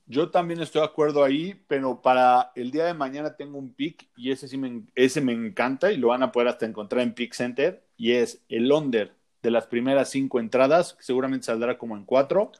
Yo 0.09 0.31
también 0.31 0.61
estoy 0.61 0.81
de 0.81 0.87
acuerdo 0.87 1.23
ahí, 1.23 1.61
pero 1.67 2.01
para 2.01 2.53
el 2.55 2.71
día 2.71 2.85
de 2.85 2.93
mañana 2.93 3.35
tengo 3.35 3.57
un 3.57 3.73
pick 3.73 4.07
y 4.15 4.31
ese 4.31 4.47
sí 4.47 4.57
me, 4.57 4.83
ese 4.95 5.19
me 5.19 5.33
encanta 5.33 5.91
y 5.91 5.97
lo 5.97 6.07
van 6.07 6.23
a 6.23 6.31
poder 6.31 6.47
hasta 6.47 6.65
encontrar 6.65 7.01
en 7.01 7.13
Pick 7.13 7.33
Center 7.33 7.83
y 7.97 8.13
es 8.13 8.41
el 8.47 8.71
under 8.71 9.13
de 9.43 9.51
las 9.51 9.67
primeras 9.67 10.09
cinco 10.09 10.39
entradas, 10.39 10.93
que 10.93 11.03
seguramente 11.03 11.47
saldrá 11.47 11.77
como 11.77 11.97
en 11.97 12.05
cuatro, 12.05 12.53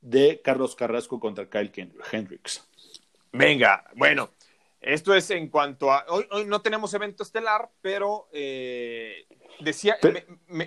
de 0.00 0.40
Carlos 0.42 0.74
Carrasco 0.74 1.20
contra 1.20 1.48
Kyle 1.48 1.72
Hendricks. 2.10 2.68
Venga, 3.32 3.84
bueno, 3.94 4.30
esto 4.80 5.14
es 5.14 5.30
en 5.30 5.48
cuanto 5.48 5.92
a. 5.92 6.04
Hoy, 6.08 6.26
hoy 6.30 6.46
no 6.46 6.62
tenemos 6.62 6.92
evento 6.94 7.22
estelar, 7.22 7.70
pero 7.80 8.28
eh, 8.32 9.26
decía, 9.60 9.98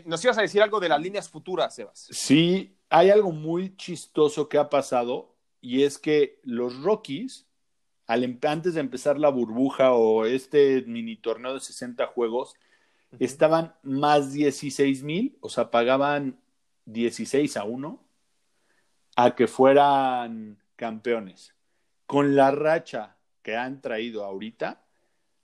nos 0.06 0.24
ibas 0.24 0.38
a 0.38 0.42
decir 0.42 0.62
algo 0.62 0.80
de 0.80 0.90
las 0.90 1.02
líneas 1.02 1.30
futuras, 1.30 1.76
Sebas. 1.76 2.08
Sí, 2.12 2.76
hay 2.90 3.10
algo 3.10 3.32
muy 3.32 3.76
chistoso 3.76 4.48
que 4.48 4.58
ha 4.58 4.70
pasado 4.70 5.36
y 5.62 5.84
es 5.84 5.98
que 5.98 6.40
los 6.44 6.82
Rockies, 6.82 7.48
al, 8.08 8.24
em, 8.24 8.40
antes 8.48 8.74
de 8.74 8.82
empezar 8.82 9.20
la 9.20 9.30
burbuja 9.30 9.94
o 9.94 10.26
este 10.26 10.84
mini 10.84 11.16
torneo 11.18 11.54
de 11.54 11.60
60 11.60 12.08
juegos, 12.08 12.56
estaban 13.20 13.76
más 13.84 14.34
16 14.34 15.04
mil, 15.04 15.38
o 15.42 15.50
sea, 15.50 15.72
pagaban 15.72 16.40
16 16.86 17.58
a 17.58 17.64
1 17.64 18.04
a 19.16 19.36
que 19.36 19.48
fueran 19.48 20.60
campeones. 20.76 21.56
Con 22.06 22.36
la 22.36 22.52
racha 22.52 23.18
que 23.42 23.56
han 23.56 23.82
traído 23.82 24.24
ahorita, 24.24 24.84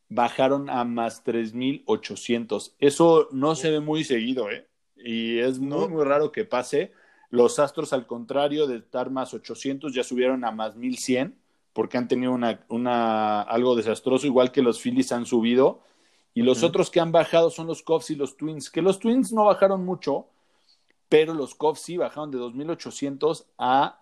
bajaron 0.09 0.69
a 0.69 0.83
más 0.83 1.23
3.800. 1.23 2.75
Eso 2.79 3.27
no 3.31 3.55
se 3.55 3.71
ve 3.71 3.79
muy 3.79 4.03
seguido, 4.03 4.49
¿eh? 4.49 4.67
Y 4.95 5.39
es 5.39 5.59
muy, 5.59 5.87
muy 5.87 6.03
raro 6.03 6.31
que 6.31 6.45
pase. 6.45 6.93
Los 7.29 7.59
Astros, 7.59 7.93
al 7.93 8.07
contrario 8.07 8.67
de 8.67 8.77
estar 8.77 9.09
más 9.09 9.33
800, 9.33 9.93
ya 9.93 10.03
subieron 10.03 10.43
a 10.45 10.51
más 10.51 10.75
1100 10.75 11.35
porque 11.73 11.97
han 11.97 12.07
tenido 12.07 12.31
una, 12.31 12.65
una, 12.69 13.41
algo 13.41 13.75
desastroso, 13.75 14.25
igual 14.25 14.53
que 14.53 14.61
los 14.61 14.79
Phillies 14.81 15.11
han 15.11 15.25
subido. 15.25 15.81
Y 16.33 16.41
los 16.41 16.63
otros 16.63 16.89
que 16.89 17.01
han 17.01 17.11
bajado 17.11 17.49
son 17.49 17.67
los 17.67 17.83
Cubs 17.83 18.11
y 18.11 18.15
los 18.15 18.37
Twins, 18.37 18.69
que 18.69 18.81
los 18.81 18.99
Twins 18.99 19.33
no 19.33 19.45
bajaron 19.45 19.83
mucho, 19.83 20.27
pero 21.09 21.33
los 21.33 21.53
Cubs 21.53 21.81
sí 21.81 21.97
bajaron 21.97 22.31
de 22.31 22.37
2.800 22.37 23.45
a 23.57 24.01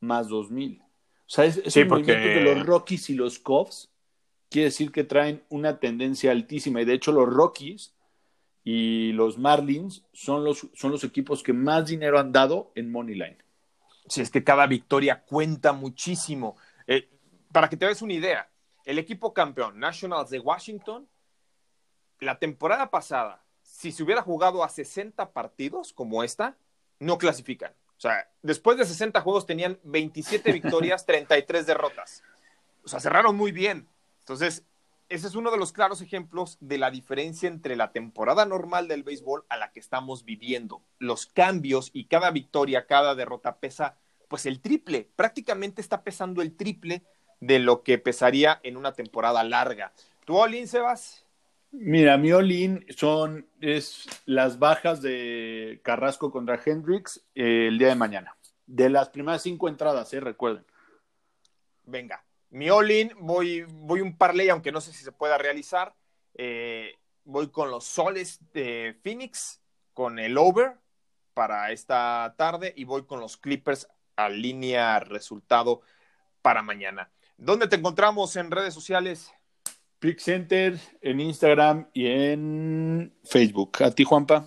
más 0.00 0.28
2.000. 0.28 0.80
O 0.80 0.84
sea, 1.26 1.44
es, 1.44 1.76
un 1.76 1.88
movimiento 1.88 2.28
de 2.28 2.54
los 2.54 2.66
Rockies 2.66 3.10
y 3.10 3.14
los 3.14 3.38
Cubs. 3.38 3.90
Quiere 4.48 4.66
decir 4.66 4.90
que 4.90 5.04
traen 5.04 5.42
una 5.48 5.78
tendencia 5.78 6.32
altísima. 6.32 6.80
Y 6.80 6.84
de 6.84 6.94
hecho, 6.94 7.12
los 7.12 7.28
Rockies 7.28 7.94
y 8.64 9.12
los 9.12 9.38
Marlins 9.38 10.04
son 10.12 10.44
los, 10.44 10.68
son 10.74 10.90
los 10.90 11.04
equipos 11.04 11.42
que 11.42 11.52
más 11.52 11.86
dinero 11.86 12.18
han 12.18 12.32
dado 12.32 12.72
en 12.74 12.90
Moneyline. 12.92 13.42
Sí, 14.08 14.20
es 14.20 14.30
que 14.30 14.44
cada 14.44 14.66
victoria 14.66 15.22
cuenta 15.22 15.72
muchísimo. 15.72 16.56
Eh, 16.86 17.08
para 17.52 17.68
que 17.68 17.76
te 17.76 17.86
des 17.86 18.02
una 18.02 18.12
idea, 18.12 18.50
el 18.84 18.98
equipo 18.98 19.32
campeón, 19.32 19.78
Nationals 19.78 20.30
de 20.30 20.40
Washington, 20.40 21.08
la 22.18 22.38
temporada 22.38 22.90
pasada, 22.90 23.44
si 23.62 23.92
se 23.92 24.02
hubiera 24.02 24.22
jugado 24.22 24.62
a 24.62 24.68
60 24.68 25.32
partidos 25.32 25.92
como 25.92 26.22
esta, 26.22 26.56
no 26.98 27.18
clasifican. 27.18 27.72
O 27.96 28.00
sea, 28.00 28.30
después 28.42 28.78
de 28.78 28.84
60 28.84 29.20
juegos 29.20 29.46
tenían 29.46 29.78
27 29.84 30.52
victorias, 30.54 31.06
33 31.06 31.66
derrotas. 31.66 32.22
O 32.84 32.88
sea, 32.88 33.00
cerraron 33.00 33.36
muy 33.36 33.52
bien. 33.52 33.88
Entonces, 34.20 34.64
ese 35.10 35.26
es 35.26 35.34
uno 35.34 35.50
de 35.50 35.58
los 35.58 35.72
claros 35.72 36.00
ejemplos 36.00 36.56
de 36.60 36.78
la 36.78 36.90
diferencia 36.90 37.48
entre 37.48 37.74
la 37.74 37.90
temporada 37.90 38.46
normal 38.46 38.86
del 38.86 39.02
béisbol 39.02 39.44
a 39.48 39.56
la 39.56 39.72
que 39.72 39.80
estamos 39.80 40.24
viviendo. 40.24 40.82
Los 40.98 41.26
cambios 41.26 41.90
y 41.92 42.04
cada 42.04 42.30
victoria, 42.30 42.86
cada 42.86 43.16
derrota 43.16 43.56
pesa 43.58 43.96
pues 44.28 44.46
el 44.46 44.60
triple, 44.60 45.08
prácticamente 45.16 45.80
está 45.80 46.04
pesando 46.04 46.40
el 46.40 46.56
triple 46.56 47.02
de 47.40 47.58
lo 47.58 47.82
que 47.82 47.98
pesaría 47.98 48.60
en 48.62 48.76
una 48.76 48.92
temporada 48.92 49.42
larga. 49.42 49.92
¿Tú, 50.24 50.36
Olin, 50.36 50.68
Sebas? 50.68 51.26
Mira, 51.72 52.16
mi 52.16 52.30
Olin 52.30 52.86
son 52.96 53.48
es 53.60 54.06
las 54.26 54.60
bajas 54.60 55.02
de 55.02 55.80
Carrasco 55.82 56.30
contra 56.30 56.60
Hendrix 56.64 57.24
eh, 57.34 57.66
el 57.66 57.78
día 57.78 57.88
de 57.88 57.96
mañana. 57.96 58.36
De 58.66 58.88
las 58.88 59.08
primeras 59.08 59.42
cinco 59.42 59.68
entradas, 59.68 60.14
eh, 60.14 60.20
recuerden. 60.20 60.64
Venga, 61.84 62.22
mi 62.50 62.68
all-in, 62.68 63.12
voy, 63.18 63.62
voy 63.68 64.00
un 64.00 64.16
parlay, 64.16 64.48
aunque 64.48 64.72
no 64.72 64.80
sé 64.80 64.92
si 64.92 65.04
se 65.04 65.12
pueda 65.12 65.38
realizar. 65.38 65.94
Eh, 66.34 66.94
voy 67.24 67.48
con 67.50 67.70
los 67.70 67.84
soles 67.84 68.40
de 68.52 68.98
Phoenix, 69.02 69.60
con 69.94 70.18
el 70.18 70.36
over 70.36 70.76
para 71.34 71.70
esta 71.72 72.34
tarde 72.36 72.72
y 72.76 72.84
voy 72.84 73.06
con 73.06 73.20
los 73.20 73.36
Clippers 73.36 73.88
a 74.16 74.28
línea 74.28 75.00
resultado 75.00 75.80
para 76.42 76.62
mañana. 76.62 77.10
¿Dónde 77.36 77.68
te 77.68 77.76
encontramos 77.76 78.36
en 78.36 78.50
redes 78.50 78.74
sociales? 78.74 79.32
Pick 79.98 80.18
Center 80.18 80.78
en 81.00 81.20
Instagram 81.20 81.88
y 81.92 82.06
en 82.06 83.14
Facebook. 83.24 83.82
¿A 83.82 83.90
ti, 83.90 84.04
Juanpa? 84.04 84.46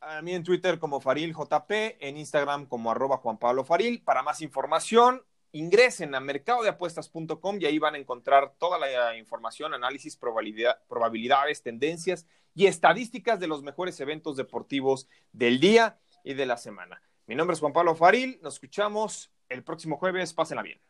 A 0.00 0.22
mí 0.22 0.34
en 0.34 0.42
Twitter 0.42 0.78
como 0.78 1.00
Faril 1.00 1.34
JP, 1.34 1.70
en 2.00 2.16
Instagram 2.16 2.66
como 2.66 2.90
arroba 2.90 3.18
Juan 3.18 3.38
Pablo 3.38 3.64
Faril. 3.64 4.02
Para 4.02 4.22
más 4.22 4.40
información, 4.40 5.22
ingresen 5.52 6.14
a 6.14 6.20
mercadodeapuestas.com 6.20 7.58
y 7.60 7.66
ahí 7.66 7.78
van 7.78 7.94
a 7.94 7.98
encontrar 7.98 8.54
toda 8.58 8.78
la 8.78 9.16
información, 9.16 9.74
análisis, 9.74 10.16
probabilidades, 10.16 11.62
tendencias 11.62 12.26
y 12.54 12.66
estadísticas 12.66 13.40
de 13.40 13.46
los 13.46 13.62
mejores 13.62 13.98
eventos 14.00 14.36
deportivos 14.36 15.08
del 15.32 15.60
día 15.60 15.98
y 16.24 16.34
de 16.34 16.46
la 16.46 16.56
semana. 16.56 17.02
Mi 17.26 17.34
nombre 17.34 17.54
es 17.54 17.60
Juan 17.60 17.72
Pablo 17.72 17.94
Faril, 17.94 18.38
nos 18.42 18.54
escuchamos 18.54 19.30
el 19.48 19.62
próximo 19.64 19.96
jueves, 19.96 20.32
pásenla 20.34 20.62
bien. 20.62 20.80